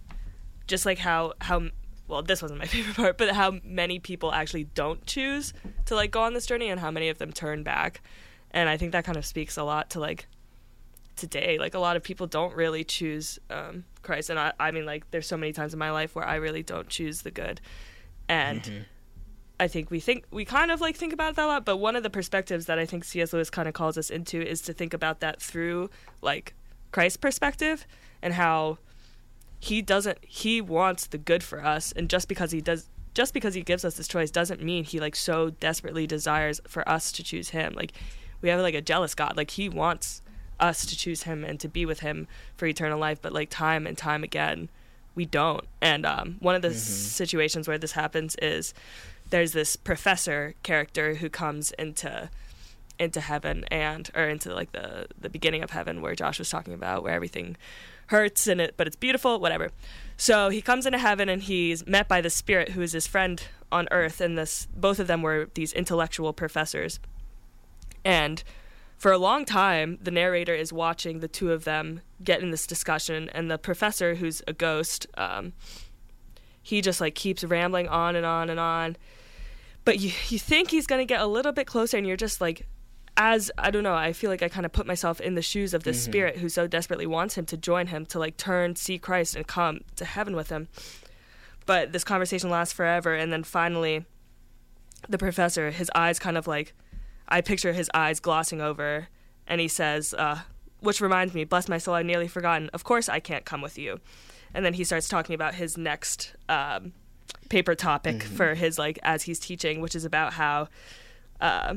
[0.68, 1.70] just like how how
[2.10, 5.54] well this wasn't my favorite part, but how many people actually don't choose
[5.86, 8.02] to like go on this journey and how many of them turn back,
[8.52, 10.28] and I think that kind of speaks a lot to like
[11.16, 11.58] today.
[11.58, 15.10] Like a lot of people don't really choose um, Christ, and I I mean like
[15.12, 17.62] there's so many times in my life where I really don't choose the good,
[18.28, 18.62] and.
[18.62, 18.82] Mm-hmm
[19.60, 21.98] I think we think we kind of like think about that a lot, but one
[21.98, 23.34] of the perspectives that I think C.S.
[23.34, 25.90] Lewis kind of calls us into is to think about that through
[26.22, 26.54] like
[26.92, 27.86] Christ's perspective
[28.22, 28.78] and how
[29.60, 33.54] he doesn't he wants the good for us and just because he does just because
[33.54, 37.24] he gives us this choice doesn't mean he like so desperately desires for us to
[37.24, 37.74] choose him.
[37.74, 37.92] Like
[38.42, 39.36] we have like a jealous God.
[39.36, 40.22] Like he wants
[40.60, 43.88] us to choose him and to be with him for eternal life, but like time
[43.88, 44.70] and time again
[45.16, 45.66] we don't.
[45.82, 46.78] And um, one of the mm-hmm.
[46.78, 48.74] situations where this happens is
[49.32, 52.30] there's this professor character who comes into
[52.98, 56.74] into heaven and or into like the the beginning of heaven where Josh was talking
[56.74, 57.58] about where everything
[58.10, 59.70] hurts and it but it's beautiful whatever.
[60.18, 63.42] So he comes into heaven and he's met by the spirit who is his friend
[63.72, 67.00] on earth and this both of them were these intellectual professors.
[68.04, 68.44] And
[68.98, 72.66] for a long time the narrator is watching the two of them get in this
[72.66, 75.54] discussion and the professor who's a ghost um,
[76.64, 78.98] he just like keeps rambling on and on and on.
[79.86, 82.42] But you you think he's going to get a little bit closer and you're just
[82.42, 82.68] like
[83.20, 85.74] as I don't know, I feel like I kind of put myself in the shoes
[85.74, 86.12] of this mm-hmm.
[86.12, 89.46] spirit who so desperately wants him to join him to like turn, see Christ, and
[89.46, 90.70] come to heaven with him.
[91.66, 94.06] But this conversation lasts forever, and then finally,
[95.10, 96.74] the professor, his eyes kind of like,
[97.28, 99.10] I picture his eyes glossing over,
[99.46, 100.40] and he says, uh,
[100.80, 102.70] "Which reminds me, bless my soul, I nearly forgotten.
[102.74, 104.00] Of course, I can't come with you."
[104.54, 106.94] And then he starts talking about his next um,
[107.50, 108.36] paper topic mm-hmm.
[108.36, 110.70] for his like as he's teaching, which is about how.
[111.42, 111.76] Uh,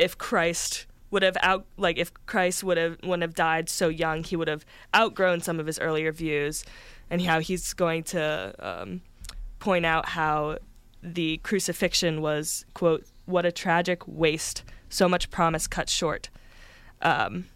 [0.00, 4.24] if Christ would have out like if Christ would have wouldn't have died so young,
[4.24, 4.64] he would have
[4.96, 6.64] outgrown some of his earlier views,
[7.10, 9.02] and how he's going to um,
[9.58, 10.58] point out how
[11.02, 16.30] the crucifixion was quote what a tragic waste, so much promise cut short,
[17.02, 17.46] um,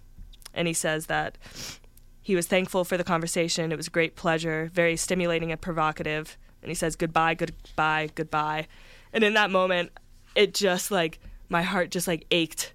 [0.53, 1.39] and he says that
[2.23, 3.73] he was thankful for the conversation.
[3.73, 6.39] It was a great pleasure, very stimulating and provocative.
[6.63, 8.67] And he says goodbye, goodbye, goodbye,
[9.13, 9.91] and in that moment,
[10.35, 12.73] it just like my heart just like ached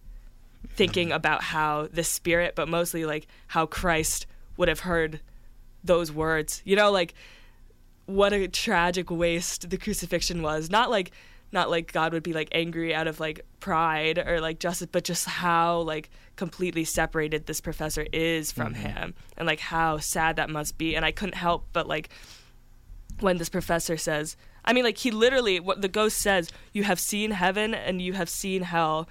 [0.70, 4.26] thinking about how the spirit, but mostly like how Christ
[4.58, 5.20] would have heard
[5.84, 6.62] those words.
[6.66, 7.14] You know, like
[8.06, 10.70] what a tragic waste the crucifixion was.
[10.70, 11.12] Not like
[11.52, 15.04] not like God would be like angry out of like pride or like justice, but
[15.04, 18.86] just how like completely separated this professor is from mm-hmm.
[18.86, 20.96] him and like how sad that must be.
[20.96, 22.10] And I couldn't help but like
[23.20, 24.38] when this professor says,
[24.70, 28.14] I mean, like he literally, what the ghost says, you have seen heaven and you
[28.14, 29.10] have seen hell.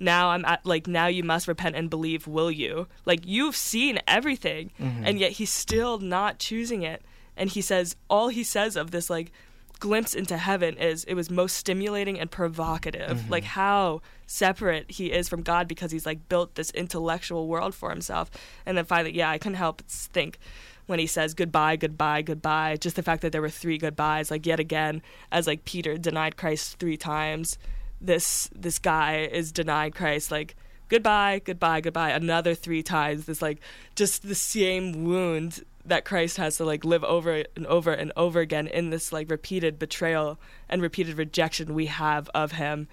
[0.00, 2.26] Now I'm at like now you must repent and believe.
[2.26, 2.88] Will you?
[3.04, 5.04] Like you've seen everything, mm-hmm.
[5.04, 7.02] and yet he's still not choosing it.
[7.36, 9.30] And he says all he says of this like
[9.78, 13.18] glimpse into heaven is it was most stimulating and provocative.
[13.18, 13.30] Mm-hmm.
[13.30, 17.90] Like how separate he is from God because he's like built this intellectual world for
[17.90, 18.30] himself.
[18.64, 20.38] And then finally, yeah, I couldn't help but think
[20.86, 22.76] when he says goodbye, goodbye, goodbye.
[22.76, 26.36] Just the fact that there were three goodbyes, like yet again, as like Peter denied
[26.36, 27.58] Christ three times,
[28.00, 30.56] this this guy is denied Christ like
[30.88, 33.26] goodbye, goodbye, goodbye, another three times.
[33.26, 33.60] This like
[33.94, 38.40] just the same wound that Christ has to like live over and over and over
[38.40, 42.88] again in this like repeated betrayal and repeated rejection we have of him.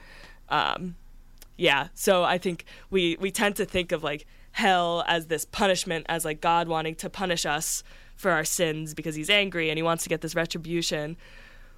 [0.50, 0.96] Um,
[1.58, 6.06] yeah, so I think we we tend to think of like hell as this punishment,
[6.10, 7.84] as like God wanting to punish us
[8.16, 11.18] for our sins because he's angry and he wants to get this retribution.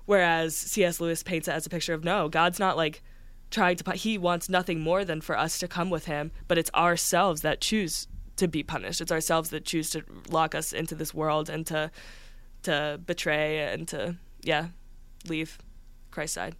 [0.05, 0.99] Whereas C.S.
[0.99, 3.01] Lewis paints it as a picture of no, God's not like
[3.49, 6.71] trying to, he wants nothing more than for us to come with him, but it's
[6.73, 8.99] ourselves that choose to be punished.
[8.99, 11.91] It's ourselves that choose to lock us into this world and to,
[12.63, 14.67] to betray and to, yeah,
[15.27, 15.59] leave
[16.11, 16.55] Christ's side.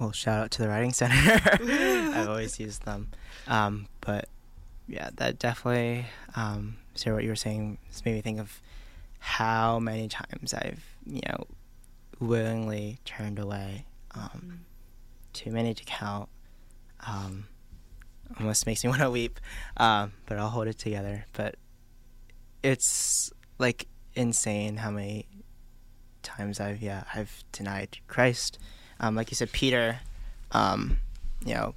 [0.00, 1.14] Well, shout out to the Writing Center.
[1.14, 3.10] I've always used them,
[3.46, 4.28] um, but
[4.88, 6.06] yeah, that definitely.
[6.34, 8.60] Um, Sarah, what you were saying just made me think of
[9.20, 11.46] how many times I've you know
[12.18, 13.86] willingly turned away.
[14.12, 14.58] Um, mm.
[15.34, 16.30] Too many to count.
[17.06, 17.48] Um,
[18.38, 19.38] almost makes me want to weep,
[19.76, 21.26] um, but I'll hold it together.
[21.34, 21.56] But
[22.62, 25.26] it's like insane how many
[26.22, 28.58] times I've yeah I've denied Christ.
[29.00, 29.98] Um, like you said, Peter,
[30.52, 30.98] um,
[31.44, 31.74] you know,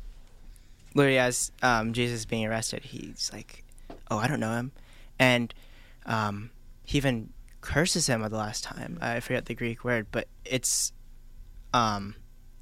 [0.93, 3.63] literally as um, Jesus being arrested, he's like,
[4.09, 4.71] "Oh, I don't know him,"
[5.19, 5.53] and
[6.05, 6.51] um,
[6.85, 8.97] he even curses him the last time.
[9.01, 10.93] I forget the Greek word, but it's
[11.73, 12.15] um,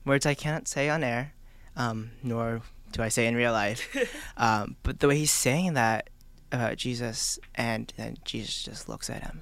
[0.06, 1.34] words I can't say on air,
[1.76, 3.88] um, nor do I say in real life.
[4.38, 6.10] um, but the way he's saying that
[6.52, 9.42] about Jesus, and then Jesus just looks at him,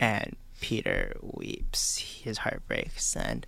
[0.00, 1.98] and Peter weeps.
[1.98, 3.46] His heart breaks, and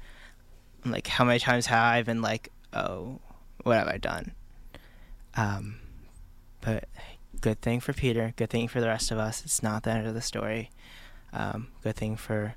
[0.85, 3.21] I'm like, how many times have I been like, oh,
[3.63, 4.33] what have I done?
[5.37, 5.77] Um,
[6.61, 6.89] but
[7.41, 8.33] good thing for Peter.
[8.37, 9.45] Good thing for the rest of us.
[9.45, 10.71] It's not the end of the story.
[11.33, 12.55] Um, good thing for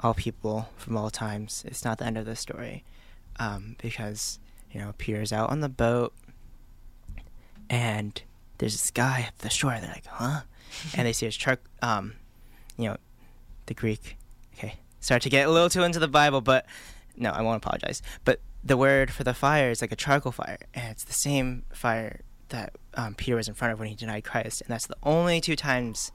[0.00, 1.64] all people from all times.
[1.66, 2.84] It's not the end of the story,
[3.38, 4.38] um, because
[4.72, 6.12] you know Peter's out on the boat,
[7.68, 8.20] and
[8.58, 9.76] there's this guy at the shore.
[9.80, 10.42] They're like, huh?
[10.96, 11.60] and they see his truck.
[11.82, 12.14] Um,
[12.76, 12.96] you know,
[13.66, 14.16] the Greek.
[14.54, 16.66] Okay, start to get a little too into the Bible, but
[17.16, 18.02] no, I won't apologize.
[18.24, 21.64] But the word for the fire is like a charcoal fire, and it's the same
[21.72, 24.96] fire that um, Peter was in front of when he denied Christ, and that's the
[25.02, 26.12] only two times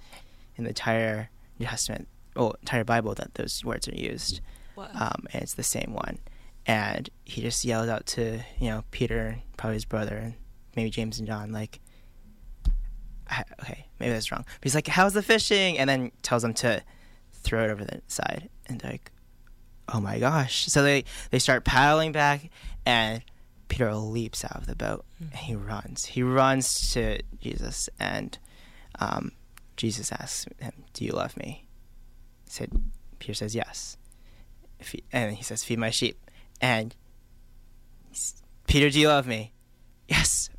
[0.55, 1.29] in the entire
[1.59, 4.41] New Testament, well, entire Bible that those words are used.
[4.75, 4.89] Wow.
[4.93, 6.19] Um, and it's the same one,
[6.65, 10.33] and he just yells out to you know Peter, probably his brother, and
[10.75, 11.79] maybe James and John, like,
[13.61, 14.43] okay, maybe that's wrong.
[14.45, 16.83] But he's like, "How's the fishing?" And then tells them to
[17.31, 19.11] throw it over the side, and they're like,
[19.89, 22.49] "Oh my gosh!" So they they start paddling back,
[22.85, 23.23] and
[23.67, 26.05] Peter leaps out of the boat and he runs.
[26.05, 28.37] He runs to Jesus, and
[28.99, 29.31] um,
[29.77, 31.64] Jesus asks him, "Do you love me?"
[32.55, 32.71] Said,
[33.19, 33.97] Peter says, "Yes."
[35.11, 36.17] And he says, "Feed my sheep."
[36.61, 36.95] And
[38.65, 39.51] Peter, do you love me?
[40.07, 40.49] Yes.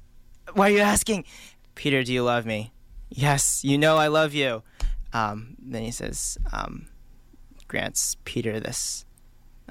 [0.52, 1.24] Why are you asking?
[1.74, 2.70] Peter, do you love me?
[3.08, 3.64] Yes.
[3.64, 4.62] You know I love you.
[5.14, 6.88] Um, then he says, um,
[7.66, 9.06] grants Peter this,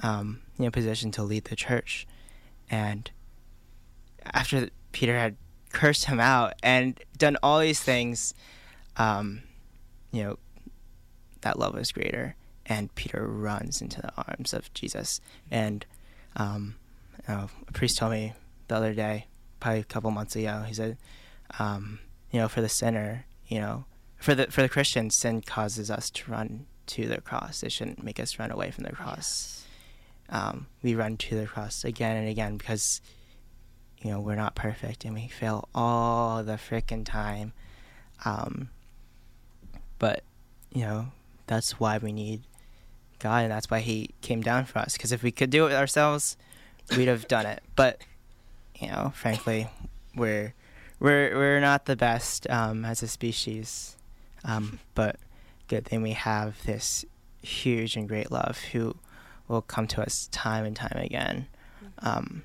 [0.01, 2.07] um, you know, position to lead the church,
[2.71, 3.11] and
[4.33, 5.35] after Peter had
[5.71, 8.33] cursed him out and done all these things,
[8.97, 9.43] um,
[10.11, 10.39] you know,
[11.45, 12.35] that love is greater.
[12.65, 15.21] And Peter runs into the arms of Jesus.
[15.51, 15.85] And
[16.35, 16.75] um,
[17.27, 18.33] know, a priest told me
[18.67, 19.27] the other day,
[19.59, 20.97] probably a couple months ago, he said,
[21.59, 21.99] um,
[22.31, 23.85] you know, for the sinner, you know,
[24.17, 27.63] for the for the Christian, sin causes us to run to the cross.
[27.63, 29.65] It shouldn't make us run away from the cross.
[30.29, 33.01] Um, we run to the cross again and again because
[34.01, 37.53] you know we're not perfect and we fail all the frickin' time
[38.23, 38.69] um,
[39.99, 40.23] but
[40.71, 41.07] you know
[41.47, 42.41] that's why we need
[43.19, 44.93] god and that's why he came down for us.
[44.93, 46.37] Because if we could do it ourselves
[46.95, 47.61] we'd have done it.
[47.75, 48.01] But
[48.79, 49.67] you know frankly
[50.15, 50.53] we're
[50.99, 53.95] we're we're not the best um, as a species.
[54.43, 55.17] Um, but
[55.67, 57.03] good thing we have this
[57.41, 58.95] huge and great love who
[59.47, 61.47] will come to us time and time again.
[61.99, 62.43] Um,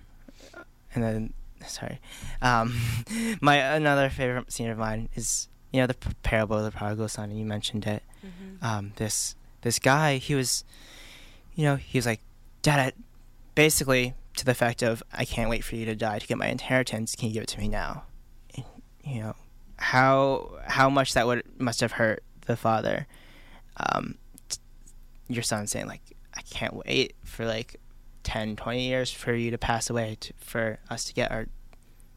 [0.94, 1.32] and then
[1.66, 2.00] sorry.
[2.42, 2.78] Um,
[3.40, 7.30] my another favorite scene of mine is you know the parable of the prodigal son
[7.30, 8.02] and you mentioned it.
[8.62, 10.64] Um, this this guy he was
[11.54, 12.20] you know he was like
[12.62, 12.92] dad I,
[13.54, 16.48] basically to the effect of i can't wait for you to die to get my
[16.48, 17.14] inheritance.
[17.14, 18.04] Can you give it to me now?
[18.54, 18.64] And,
[19.04, 19.34] you know
[19.78, 23.06] how how much that would must have hurt the father
[23.78, 24.16] um,
[24.48, 24.58] t-
[25.28, 26.02] your son saying like
[26.34, 27.80] i can't wait for like
[28.24, 31.46] 10 20 years for you to pass away to, for us to get our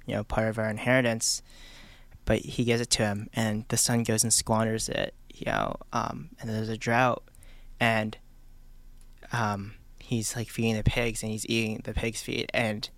[0.05, 1.41] you know part of our inheritance
[2.25, 5.75] but he gives it to him and the son goes and squanders it you know
[5.91, 7.23] um, and there's a drought
[7.79, 8.17] and
[9.31, 12.89] um, he's like feeding the pigs and he's eating the pigs feed and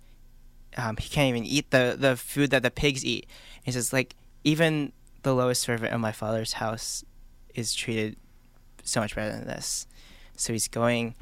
[0.76, 3.26] um, he can't even eat the, the food that the pigs eat.
[3.62, 4.14] He says like
[4.44, 7.04] even the lowest servant in my father's house
[7.54, 8.16] is treated
[8.82, 9.86] so much better than this.
[10.36, 11.14] So he's going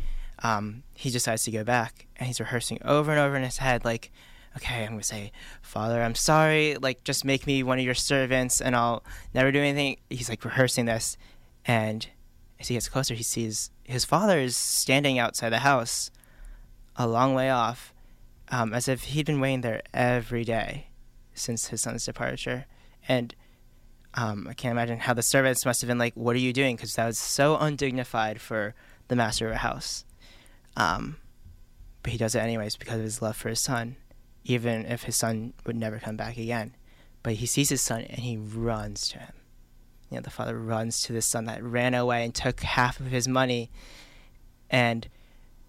[0.43, 3.85] um, he decides to go back and he's rehearsing over and over in his head
[3.85, 4.11] like
[4.57, 5.33] okay i'm going to say
[5.63, 9.03] father i'm sorry like just make me one of your servants and i'll
[9.35, 9.97] never do anything.
[10.11, 11.17] He's like rehearsing this
[11.65, 12.07] and
[12.61, 16.11] as he gets closer he sees his father is standing outside the house
[16.97, 17.93] a long way off
[18.49, 20.89] um, as if he'd been waiting there every day
[21.35, 22.67] since his son's departure.
[23.09, 23.35] And
[24.17, 26.77] um, i can't imagine how the servants must have been like what are you doing?
[26.77, 28.75] Because that was so undignified for
[29.09, 30.05] the master of a house.
[30.77, 31.17] Um,
[32.03, 33.97] but he does it anyways because of his love for his son,
[34.45, 36.75] even if his son would never come back again.
[37.23, 39.33] But he sees his son and he runs to him.
[40.11, 43.07] You know, the father runs to the son that ran away and took half of
[43.07, 43.71] his money.
[44.71, 45.09] And,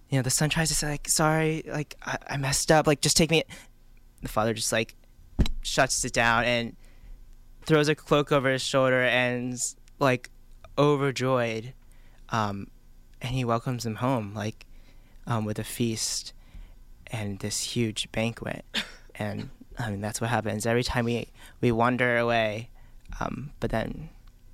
[0.10, 3.02] you know, the son tries to say, like, sorry, like, I, I messed up, like,
[3.02, 3.44] just take me.
[4.22, 4.96] The father just, like,
[5.62, 6.76] shuts it down and
[7.64, 9.58] throws a cloak over his shoulder and,
[10.00, 10.30] like,
[10.78, 11.74] overjoyed.
[12.30, 12.68] Um,
[13.22, 14.34] and he welcomes him home.
[14.36, 14.66] Like,
[15.26, 16.34] um, with a feast
[17.16, 18.66] and this huge banquet.
[19.18, 21.30] And I mean, that's what happens every time we
[21.62, 22.70] we wander away.
[23.20, 24.10] Um, but then,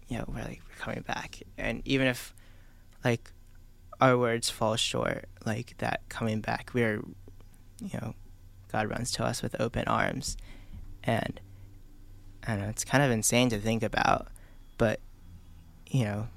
[0.08, 2.34] you know, we're like we're coming back, and even if
[3.04, 3.32] like
[4.00, 7.02] our words fall short, like that coming back, we're,
[7.82, 8.14] you know,
[8.72, 10.38] God runs to us with open arms,
[11.04, 11.40] and
[12.46, 14.28] I don't know, it's kind of insane to think about,
[14.78, 15.00] but
[15.90, 16.28] you know,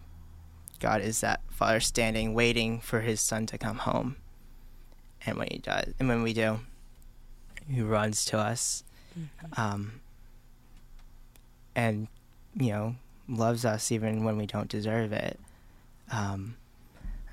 [0.80, 4.16] God is that Father standing, waiting for His Son to come home,
[5.26, 6.60] and when He does, and when we do,
[7.68, 8.84] He runs to us,
[9.56, 10.00] um,
[11.74, 12.08] and
[12.56, 12.94] you know,
[13.28, 15.38] loves us even when we don't deserve it.
[16.10, 16.56] Um,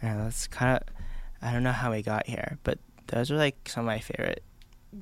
[0.02, 0.84] I don't know, that's kind of,
[1.42, 4.44] I don't know how we got here, but those are like some of my favorite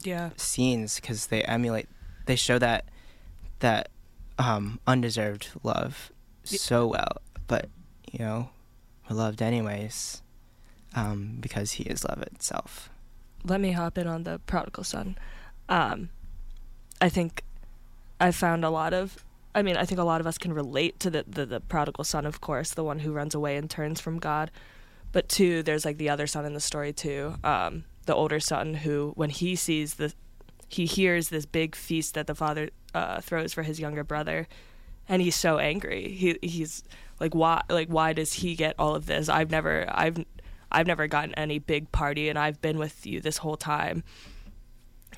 [0.01, 0.31] Yeah.
[0.35, 1.87] scenes because they emulate,
[2.25, 2.85] they show that
[3.59, 3.89] that
[4.37, 6.11] um, undeserved love
[6.43, 7.21] so well.
[7.47, 7.69] But
[8.11, 8.49] you know,
[9.09, 10.21] we're loved anyways
[10.95, 12.89] um, because He is love itself.
[13.43, 15.17] let me hop in on the prodigal son.
[15.69, 16.09] Um,
[17.01, 17.43] I think
[18.19, 19.23] I found a lot of.
[19.55, 22.03] I mean, I think a lot of us can relate to the, the the prodigal
[22.03, 24.51] son, of course, the one who runs away and turns from God.
[25.11, 28.75] But two, there's like the other son in the story too, um, the older son
[28.75, 30.13] who, when he sees the,
[30.67, 34.47] he hears this big feast that the father uh, throws for his younger brother,
[35.07, 36.09] and he's so angry.
[36.11, 36.83] He he's
[37.19, 39.29] like, why like why does he get all of this?
[39.29, 40.23] I've never I've
[40.71, 44.03] I've never gotten any big party, and I've been with you this whole time.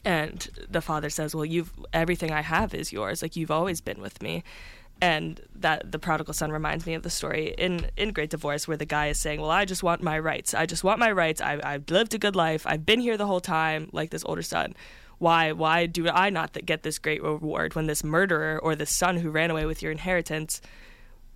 [0.04, 3.22] And the father says, "Well, you've everything I have is yours.
[3.22, 4.44] Like you've always been with me."
[5.04, 8.78] And that the prodigal son reminds me of the story in in Great Divorce where
[8.78, 10.54] the guy is saying, "Well, I just want my rights.
[10.54, 11.42] I just want my rights.
[11.42, 12.66] I, I've lived a good life.
[12.66, 14.76] I've been here the whole time." Like this older son,
[15.20, 19.18] why why do I not get this great reward when this murderer or this son
[19.18, 20.62] who ran away with your inheritance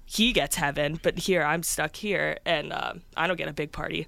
[0.06, 3.72] he gets heaven, but here I'm stuck here and um, I don't get a big
[3.72, 4.08] party.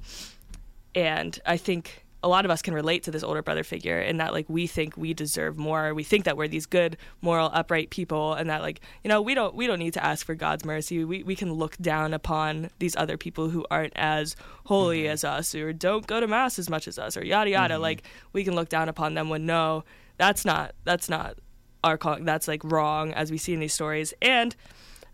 [0.95, 4.17] And I think a lot of us can relate to this older brother figure in
[4.17, 5.93] that like we think we deserve more.
[5.93, 9.35] We think that we're these good, moral, upright people, and that like you know we
[9.35, 11.05] don't we don't need to ask for God's mercy.
[11.05, 14.35] We we can look down upon these other people who aren't as
[14.65, 17.77] holy as us or don't go to mass as much as us or yada yada.
[17.77, 19.83] Like we can look down upon them when no,
[20.17, 21.37] that's not that's not
[21.83, 22.25] our calling.
[22.25, 24.13] That's like wrong as we see in these stories.
[24.21, 24.55] And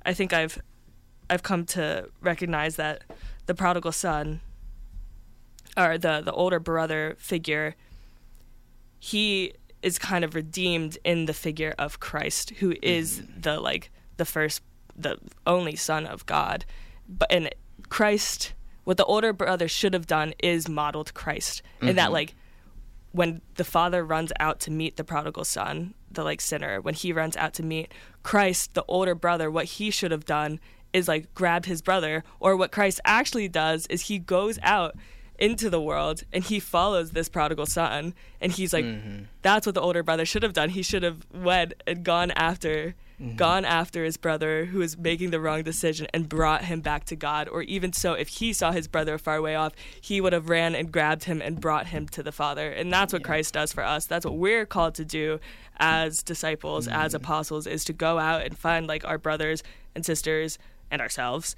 [0.05, 0.61] I think I've
[1.34, 3.03] I've come to recognize that
[3.47, 4.41] the prodigal son
[5.75, 7.75] or the the older brother figure
[8.99, 12.84] he is kind of redeemed in the figure of Christ who mm-hmm.
[12.84, 14.61] is the like the first
[14.95, 15.17] the
[15.47, 16.65] only son of God.
[17.09, 17.49] But and
[17.89, 18.53] Christ
[18.84, 21.63] what the older brother should have done is modeled Christ.
[21.81, 22.13] In that mm-hmm.
[22.13, 22.36] like
[23.11, 27.11] when the father runs out to meet the prodigal son, the like sinner, when he
[27.11, 30.59] runs out to meet Christ, the older brother, what he should have done
[30.93, 34.95] is like grabbed his brother, or what Christ actually does is he goes out
[35.39, 39.23] into the world and he follows this prodigal son, and he's like, mm-hmm.
[39.41, 40.69] that's what the older brother should have done.
[40.69, 42.95] He should have went and gone after.
[43.21, 43.35] Mm-hmm.
[43.35, 47.15] Gone after his brother who was making the wrong decision and brought him back to
[47.15, 47.47] God.
[47.47, 50.73] Or even so, if he saw his brother far away off, he would have ran
[50.73, 52.71] and grabbed him and brought him to the Father.
[52.71, 54.07] And that's what Christ does for us.
[54.07, 55.39] That's what we're called to do
[55.77, 57.23] as disciples, as mm-hmm.
[57.23, 59.61] apostles, is to go out and find like our brothers
[59.93, 60.57] and sisters
[60.93, 61.55] and ourselves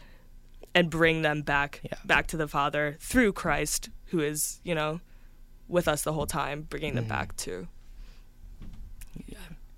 [0.73, 1.97] and bring them back Yeah.
[2.05, 5.01] back to the Father through Christ, who is, you know,
[5.67, 7.67] with us the whole time, bringing them back to.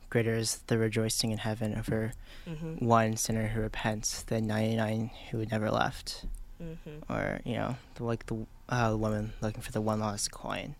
[0.09, 2.13] Greater is the rejoicing in heaven over
[2.47, 2.85] Mm-hmm.
[2.85, 6.23] one sinner who repents than 99 who never left.
[6.63, 7.11] Mm-hmm.
[7.11, 10.75] Or, you know, the, like the uh, woman looking for the one lost coin.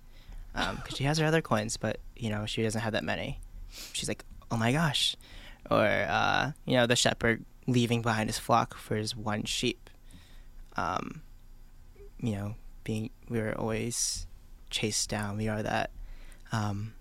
[0.54, 3.42] Because she has her other coins, but, you know, she doesn't have that many.
[3.92, 5.18] She's like, oh my gosh.
[5.70, 9.90] Or, uh, you know, the shepherd leaving behind his flock for his one sheep.
[10.76, 11.22] Um,
[12.20, 14.26] you know, being, we are always
[14.70, 15.38] chased down.
[15.38, 15.92] We are that,
[16.52, 16.94] um,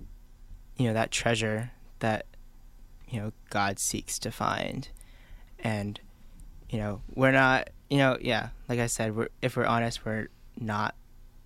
[0.77, 1.71] you know, that treasure
[2.01, 2.27] that,
[3.09, 4.89] you know, God seeks to find.
[5.59, 6.01] And,
[6.69, 10.29] you know, we're not, you know, yeah, like I said, we're, if we're honest, we're
[10.59, 10.95] not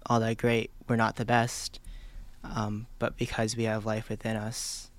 [0.06, 0.70] all that great.
[0.88, 1.78] We're not the best.
[2.42, 4.90] Um, but because we have life within us,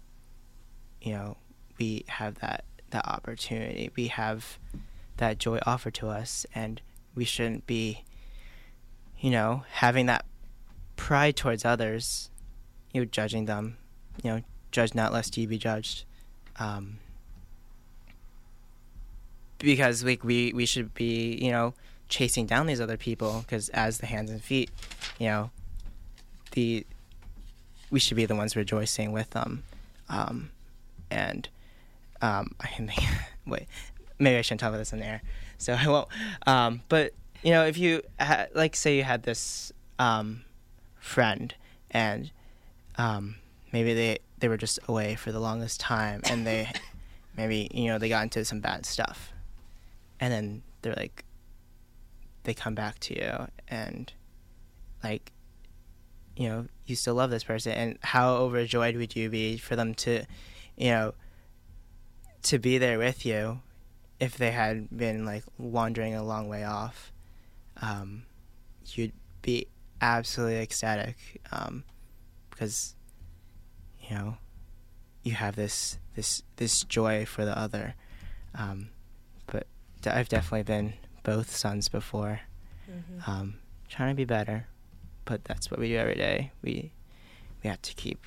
[1.01, 1.37] you know,
[1.79, 3.89] we have that, that opportunity.
[3.95, 4.57] We have
[5.17, 6.81] that joy offered to us, and
[7.15, 8.03] we shouldn't be,
[9.19, 10.25] you know, having that
[10.95, 12.29] pride towards others,
[12.93, 13.77] you know, judging them,
[14.23, 14.41] you know,
[14.71, 16.05] judge not lest ye be judged.
[16.59, 16.97] Um,
[19.61, 21.73] because like we we should be you know
[22.09, 24.69] chasing down these other people because as the hands and feet
[25.19, 25.49] you know
[26.51, 26.85] the
[27.89, 29.63] we should be the ones rejoicing with them
[30.09, 30.49] um
[31.09, 31.47] and
[32.21, 33.03] um i can think
[33.45, 33.67] wait
[34.19, 35.21] maybe i shouldn't talk about this in the air.
[35.57, 36.07] So i won't.
[36.47, 40.43] Um but you know if you ha- like say you had this um
[40.99, 41.53] friend
[41.91, 42.31] and
[42.97, 43.35] um
[43.71, 46.69] maybe they they were just away for the longest time and they
[47.37, 49.31] maybe you know they got into some bad stuff.
[50.19, 51.23] And then they're like
[52.43, 54.11] they come back to you and
[55.03, 55.31] like
[56.35, 57.71] you know you still love this person.
[57.73, 60.25] And how overjoyed would you be for them to
[60.75, 61.13] you know
[62.43, 63.61] to be there with you
[64.19, 67.11] if they had been like wandering a long way off
[67.81, 68.23] um,
[68.93, 69.67] you'd be
[70.01, 71.15] absolutely ecstatic
[71.51, 71.83] um,
[72.49, 72.95] because
[73.99, 74.37] you know
[75.23, 77.95] you have this this this joy for the other.
[78.53, 78.89] Um,
[79.47, 79.65] but
[80.05, 80.93] i've definitely been
[81.23, 82.41] both sons before.
[82.89, 83.31] Mm-hmm.
[83.31, 83.53] um,
[83.87, 84.67] trying to be better
[85.25, 86.51] but that's what we do every day.
[86.61, 86.91] We
[87.63, 88.25] we have to keep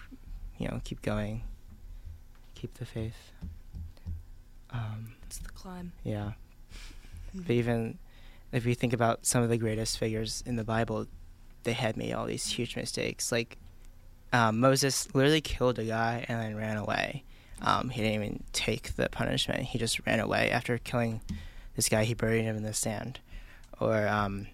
[0.59, 1.43] you know keep going
[2.55, 3.33] keep the faith
[4.75, 5.93] um, It's the climb.
[6.03, 6.33] yeah
[7.35, 7.99] but even
[8.53, 11.07] if you think about some of the greatest figures in the bible
[11.63, 13.57] they had made all these huge mistakes like
[14.33, 17.25] um, moses literally killed a guy and then ran away
[17.63, 21.21] um, he didn't even take the punishment he just ran away after killing
[21.77, 23.21] this guy he buried him in the sand
[23.81, 24.47] or um,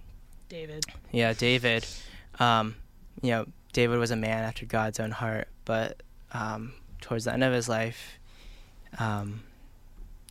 [0.48, 0.84] David.
[1.12, 1.86] yeah, David.
[2.38, 2.74] Um,
[3.22, 6.02] you know, David was a man after God's own heart, but
[6.32, 6.72] um,
[7.02, 8.18] towards the end of his life,
[8.98, 9.42] um,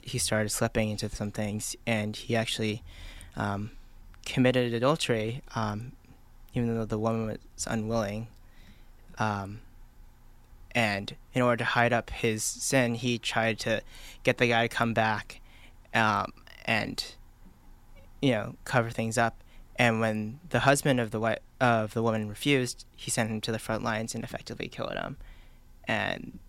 [0.10, 2.84] he started slipping into some things, and he actually
[3.36, 3.72] um,
[4.26, 5.94] committed adultery, um,
[6.54, 8.28] even though the woman was unwilling.
[9.18, 9.62] Um,
[10.72, 13.82] and in order to hide up his sin, he tried to
[14.24, 15.42] get the guy to come back,
[15.94, 16.32] um,
[16.66, 17.16] and
[18.22, 19.44] you know cover things up.
[19.76, 23.52] And when the husband of the wi- of the woman refused, he sent him to
[23.52, 25.18] the front lines and effectively killed him.
[25.86, 26.40] And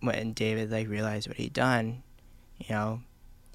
[0.00, 2.02] when David like realized what he'd done,
[2.58, 3.00] you know,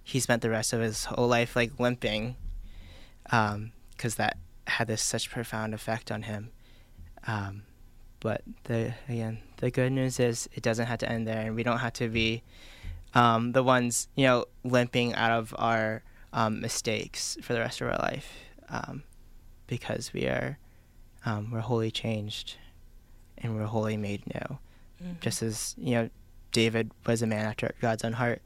[0.03, 2.35] he spent the rest of his whole life like limping,
[3.23, 4.37] because that
[4.67, 6.51] had this such profound effect on him.
[7.27, 7.63] Um,
[8.19, 11.63] but the again, the good news is it doesn't have to end there, and we
[11.63, 12.43] don't have to be
[13.13, 16.03] um, the ones you know limping out of our
[16.33, 18.33] um, mistakes for the rest of our life,
[18.69, 19.03] um,
[19.67, 20.57] because we are
[21.25, 22.57] um, we're wholly changed,
[23.37, 24.57] and we're wholly made new.
[25.03, 25.13] Mm-hmm.
[25.19, 26.09] Just as you know,
[26.51, 28.41] David was a man after God's own heart,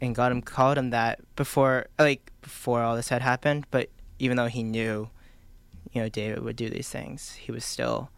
[0.00, 3.66] and God him called him that before, like before all this had happened.
[3.70, 5.10] But even though he knew,
[5.92, 8.10] you know, David would do these things, he was still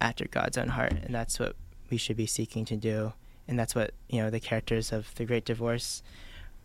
[0.00, 1.56] after God's own heart, and that's what
[1.90, 3.12] we should be seeking to do,
[3.48, 6.02] and that's what you know the characters of the Great Divorce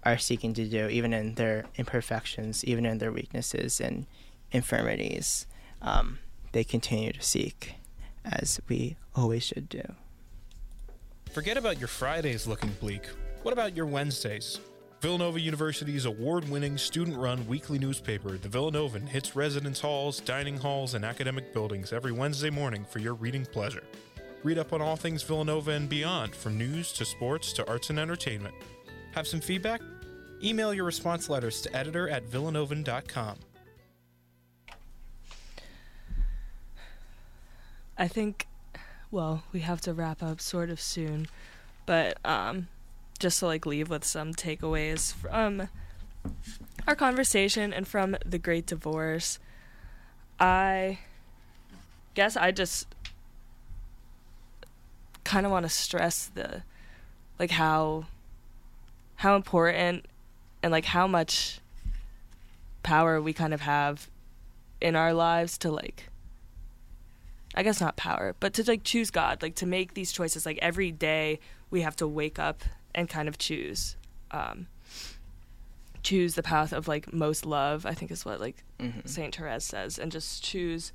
[0.04, 4.08] are seeking to do, even in their imperfections, even in their weaknesses and
[4.52, 5.46] infirmities.
[5.82, 6.20] Um,
[6.52, 7.76] they continue to seek,
[8.26, 9.84] as we always should do.
[11.32, 13.04] Forget about your Fridays looking bleak.
[13.44, 14.60] What about your Wednesdays?
[15.02, 20.94] Villanova University's award winning student run weekly newspaper, The Villanovan, hits residence halls, dining halls,
[20.94, 23.84] and academic buildings every Wednesday morning for your reading pleasure.
[24.44, 27.98] Read up on all things Villanova and beyond, from news to sports to arts and
[27.98, 28.54] entertainment.
[29.14, 29.82] Have some feedback?
[30.44, 33.38] Email your response letters to editor at villanovan.com.
[37.98, 38.46] I think,
[39.10, 41.26] well, we have to wrap up sort of soon,
[41.88, 42.68] but um,
[43.22, 45.70] just to like leave with some takeaways from um,
[46.88, 49.40] our conversation and from the Great Divorce.
[50.40, 51.00] I
[52.16, 52.88] guess I just
[55.24, 56.64] kind of want to stress the
[57.38, 58.06] like how
[59.18, 60.06] how important
[60.64, 61.60] and like how much
[62.82, 64.10] power we kind of have
[64.82, 66.08] in our lives to like
[67.54, 70.46] I guess not power, but to like choose God, like to make these choices.
[70.46, 71.40] Like every day,
[71.70, 72.64] we have to wake up
[72.94, 73.96] and kind of choose,
[74.32, 74.68] um,
[76.04, 77.86] choose the path of like most love.
[77.86, 79.02] I think is what like Mm-hmm.
[79.06, 80.92] Saint Therese says, and just choose,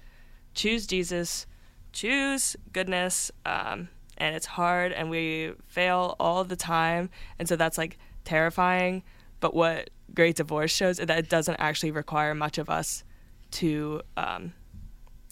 [0.55, 1.47] choose Jesus,
[1.93, 3.31] choose goodness.
[3.45, 9.03] Um, and it's hard, and we fail all the time, and so that's like terrifying.
[9.41, 13.05] But what Great Divorce shows is that it doesn't actually require much of us
[13.53, 14.55] to um,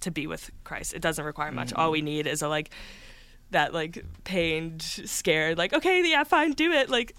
[0.02, 0.92] to be with Christ.
[0.94, 1.72] It doesn't require much.
[1.72, 2.70] All we need is a like
[3.54, 6.90] that like pained, scared, like, okay, yeah, fine, do it.
[6.90, 7.16] Like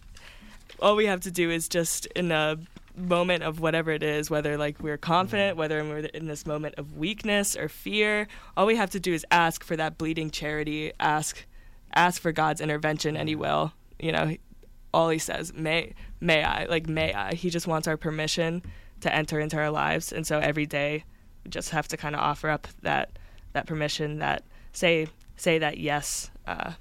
[0.80, 2.58] all we have to do is just in a
[2.98, 5.60] moment of whatever it is, whether like we're confident, mm-hmm.
[5.60, 9.26] whether we're in this moment of weakness or fear, all we have to do is
[9.32, 11.46] ask for that bleeding charity, ask
[11.94, 13.42] ask for God's intervention and he mm-hmm.
[13.42, 13.74] will.
[14.00, 14.36] You know,
[14.94, 17.34] all he says, may may I, like may I.
[17.34, 18.62] He just wants our permission
[19.02, 20.12] to enter into our lives.
[20.12, 21.06] And so every day
[21.44, 23.18] we just have to kind of offer up that
[23.54, 24.44] that permission that
[24.74, 25.08] say
[25.38, 26.74] say that yes uh,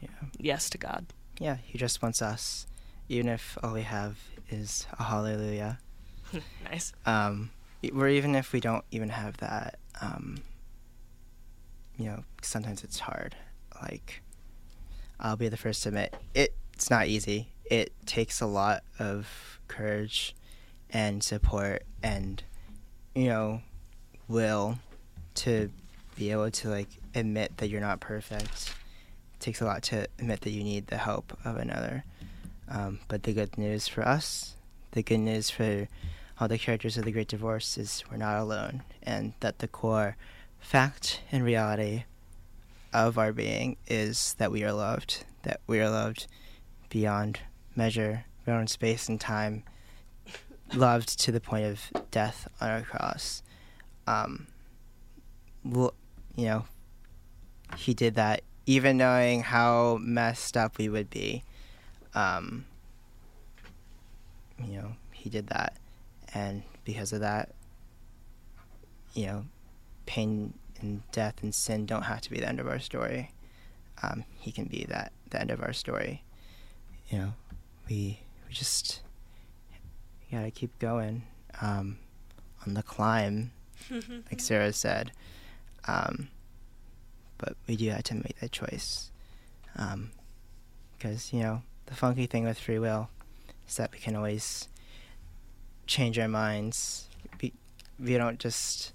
[0.00, 0.08] Yeah.
[0.38, 1.06] yes to God.
[1.38, 2.66] Yeah, he just wants us,
[3.08, 4.18] even if all we have
[4.50, 5.78] is a hallelujah.
[6.70, 6.92] nice.
[7.06, 7.50] Um,
[7.94, 10.42] or even if we don't even have that, um,
[11.98, 13.34] you know, sometimes it's hard.
[13.82, 14.22] like
[15.18, 17.48] I'll be the first to admit it, it's not easy.
[17.64, 20.34] It takes a lot of courage
[20.90, 22.42] and support and
[23.14, 23.62] you know
[24.28, 24.78] will
[25.34, 25.70] to
[26.16, 28.74] be able to like admit that you're not perfect.
[29.34, 32.04] It takes a lot to admit that you need the help of another.
[32.68, 34.56] Um, but the good news for us,
[34.92, 35.88] the good news for
[36.40, 40.16] all the characters of the Great Divorce is we're not alone, and that the core
[40.58, 42.04] fact and reality
[42.92, 46.26] of our being is that we are loved, that we are loved
[46.88, 47.40] beyond
[47.74, 49.64] measure, beyond space and time,
[50.74, 53.42] loved to the point of death on our cross.
[54.06, 54.46] Um,
[55.64, 55.94] well,
[56.36, 56.64] you know,
[57.76, 61.42] he did that even knowing how messed up we would be.
[62.14, 62.64] Um,
[64.64, 65.76] you know, he did that,
[66.34, 67.50] and because of that,
[69.14, 69.44] you know,
[70.06, 73.30] pain and death and sin don't have to be the end of our story.
[74.02, 76.22] Um, he can be that the end of our story.
[77.08, 77.34] You know,
[77.88, 79.00] we we just
[80.30, 81.24] gotta keep going
[81.60, 81.98] um,
[82.66, 83.52] on the climb,
[83.90, 85.12] like Sarah said.
[85.88, 86.28] Um,
[87.42, 89.10] but we do have to make that choice,
[90.96, 93.10] because you know the funky thing with free will
[93.68, 94.68] is that we can always
[95.86, 97.08] change our minds.
[97.42, 97.52] We,
[97.98, 98.92] we don't just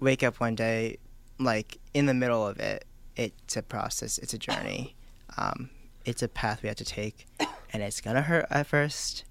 [0.00, 0.96] wake up one day
[1.38, 2.86] like in the middle of it.
[3.14, 4.16] It's a process.
[4.18, 4.94] It's a journey.
[5.36, 5.68] Um,
[6.06, 7.26] it's a path we have to take,
[7.72, 9.24] and it's gonna hurt at first.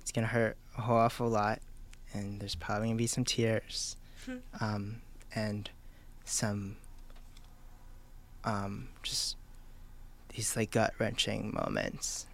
[0.00, 1.60] It's gonna hurt a whole awful lot,
[2.12, 3.96] and there's probably gonna be some tears,
[4.60, 5.02] um,
[5.34, 5.70] and
[6.24, 6.76] some
[8.46, 9.36] um, just
[10.34, 12.26] these like gut wrenching moments.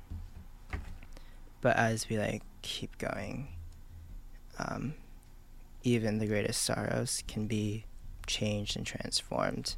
[1.60, 3.48] But as we like keep going,
[4.58, 4.94] um,
[5.82, 7.86] even the greatest sorrows can be
[8.26, 9.74] changed and transformed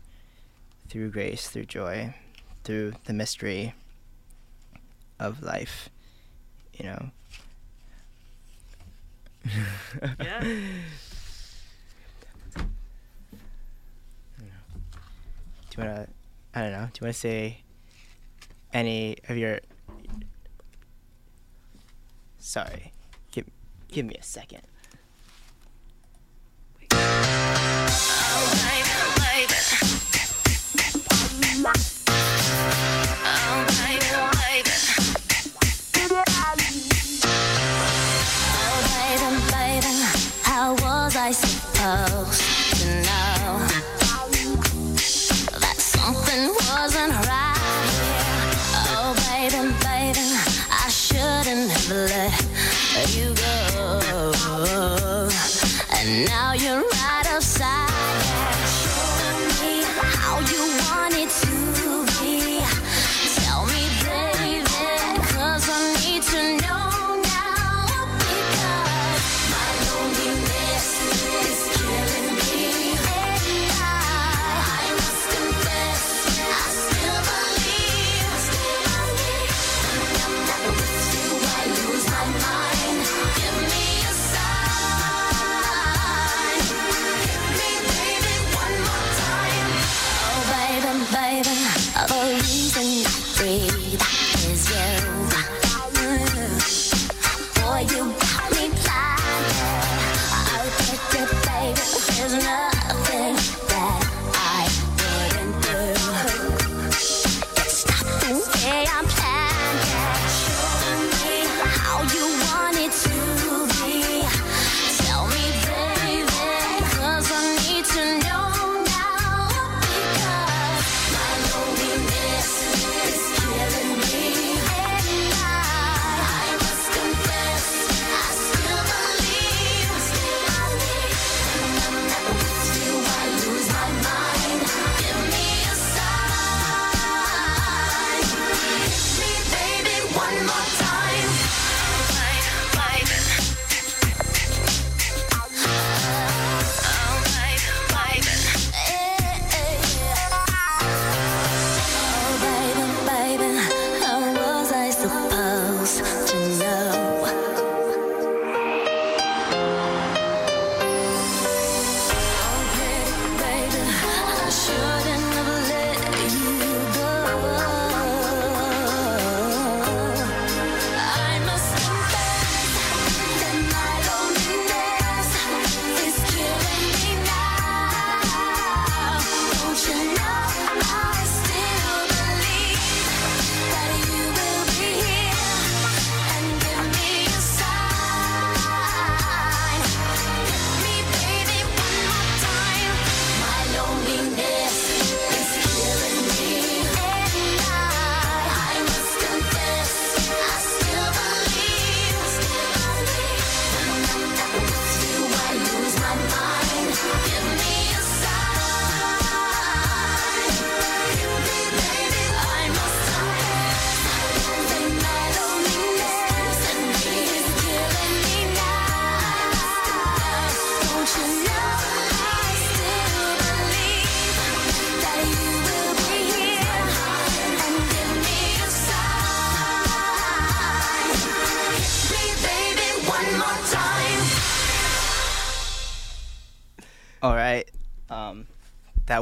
[0.88, 2.14] through grace, through joy,
[2.64, 3.74] through the mystery
[5.18, 5.88] of life.
[6.74, 7.10] You know.
[10.20, 10.40] Yeah.
[15.70, 16.08] Do you wanna?
[16.56, 16.88] I don't know.
[16.92, 17.62] Do you wanna say
[18.72, 19.58] any of your?
[22.38, 22.92] Sorry,
[23.32, 23.46] give
[23.88, 24.62] give me a second.
[41.74, 42.33] How
[56.22, 57.90] now you're right outside.
[58.68, 61.53] Show me how you want it to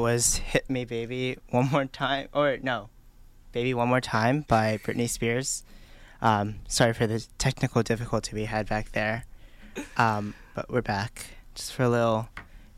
[0.03, 2.91] was "Hit Me, Baby" one more time, or no,
[3.53, 5.62] "Baby One More Time" by Britney Spears.
[6.20, 9.24] Um, sorry for the technical difficulty we had back there,
[9.97, 12.29] um, but we're back just for a little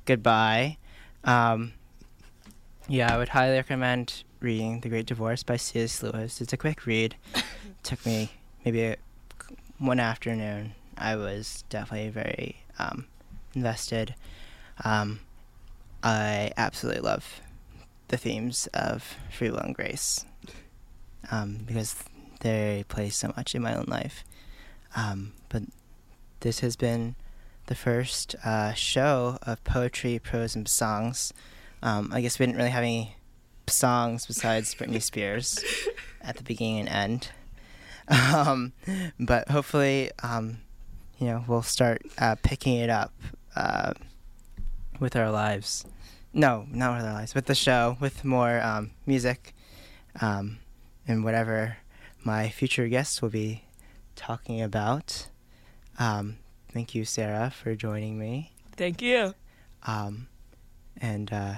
[0.05, 0.77] goodbye.
[1.25, 1.73] Um,
[2.89, 6.03] yeah, I would highly recommend reading *The Great Divorce* by C.S.
[6.03, 6.43] Lewis.
[6.43, 7.17] It's a quick read.
[7.83, 8.33] Took me
[8.67, 8.97] maybe a,
[9.79, 10.75] one afternoon.
[10.99, 13.07] I was definitely very um,
[13.55, 14.15] invested.
[14.85, 15.21] Um,
[16.05, 17.41] I absolutely love
[18.09, 20.27] the themes of free will and grace
[21.31, 22.05] um, because
[22.41, 24.23] they play so much in my own life.
[24.95, 25.63] Um, but
[26.41, 27.17] this has been
[27.67, 31.33] the first uh, show of poetry, prose, and songs.
[31.83, 33.17] Um, I guess we didn't really have any
[33.67, 35.65] songs besides Britney Spears
[36.21, 37.29] at the beginning and end.
[38.35, 38.75] Um,
[39.19, 40.59] but hopefully, um,
[41.19, 43.15] you know, we'll start uh, picking it up
[43.57, 43.95] uh,
[45.01, 45.87] with our lives.
[46.37, 49.55] No, not with our lives, with the show, with more um, music,
[50.21, 50.59] um,
[51.07, 51.77] and whatever
[52.25, 53.63] my future guests will be
[54.17, 55.29] talking about.
[55.97, 56.39] Um,
[56.73, 58.51] thank you, Sarah, for joining me.
[58.77, 59.35] Thank you.
[59.85, 60.27] Um,
[61.01, 61.55] and uh,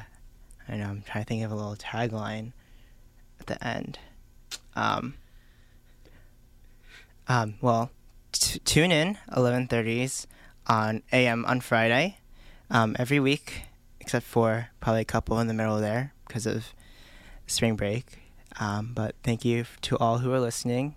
[0.68, 2.52] I know I'm trying to think of a little tagline
[3.40, 3.98] at the end.
[4.74, 5.14] Um,
[7.28, 7.90] um, well,
[8.32, 10.26] t- tune in 11:30s
[10.66, 12.18] on AM on Friday
[12.70, 13.62] um, every week,
[14.06, 16.72] except for probably a couple in the middle there because of
[17.48, 18.04] spring break.
[18.60, 20.94] Um, but thank you to all who are listening.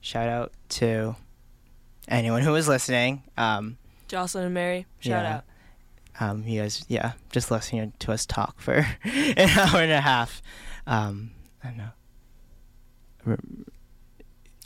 [0.00, 1.16] Shout out to
[2.08, 3.22] anyone who is listening.
[3.36, 3.76] Um,
[4.08, 5.36] Jocelyn and Mary, shout Yeah.
[5.36, 5.44] out.
[6.30, 8.74] um, you guys, yeah, just listening to us talk for
[9.04, 10.40] an hour and a half.
[10.86, 13.36] Um, I don't know.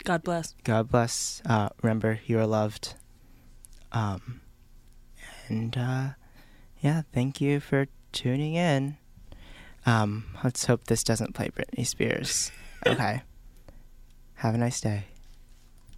[0.05, 0.55] God bless.
[0.63, 1.43] God bless.
[1.45, 2.95] Uh, remember, you are loved.
[3.93, 4.41] Um,
[5.49, 6.09] and uh,
[6.81, 8.97] yeah, thank you for tuning in.
[9.87, 12.51] Um, let's hope this doesn't play Britney Spears.
[12.87, 13.21] Okay.
[14.37, 15.05] Have a nice day.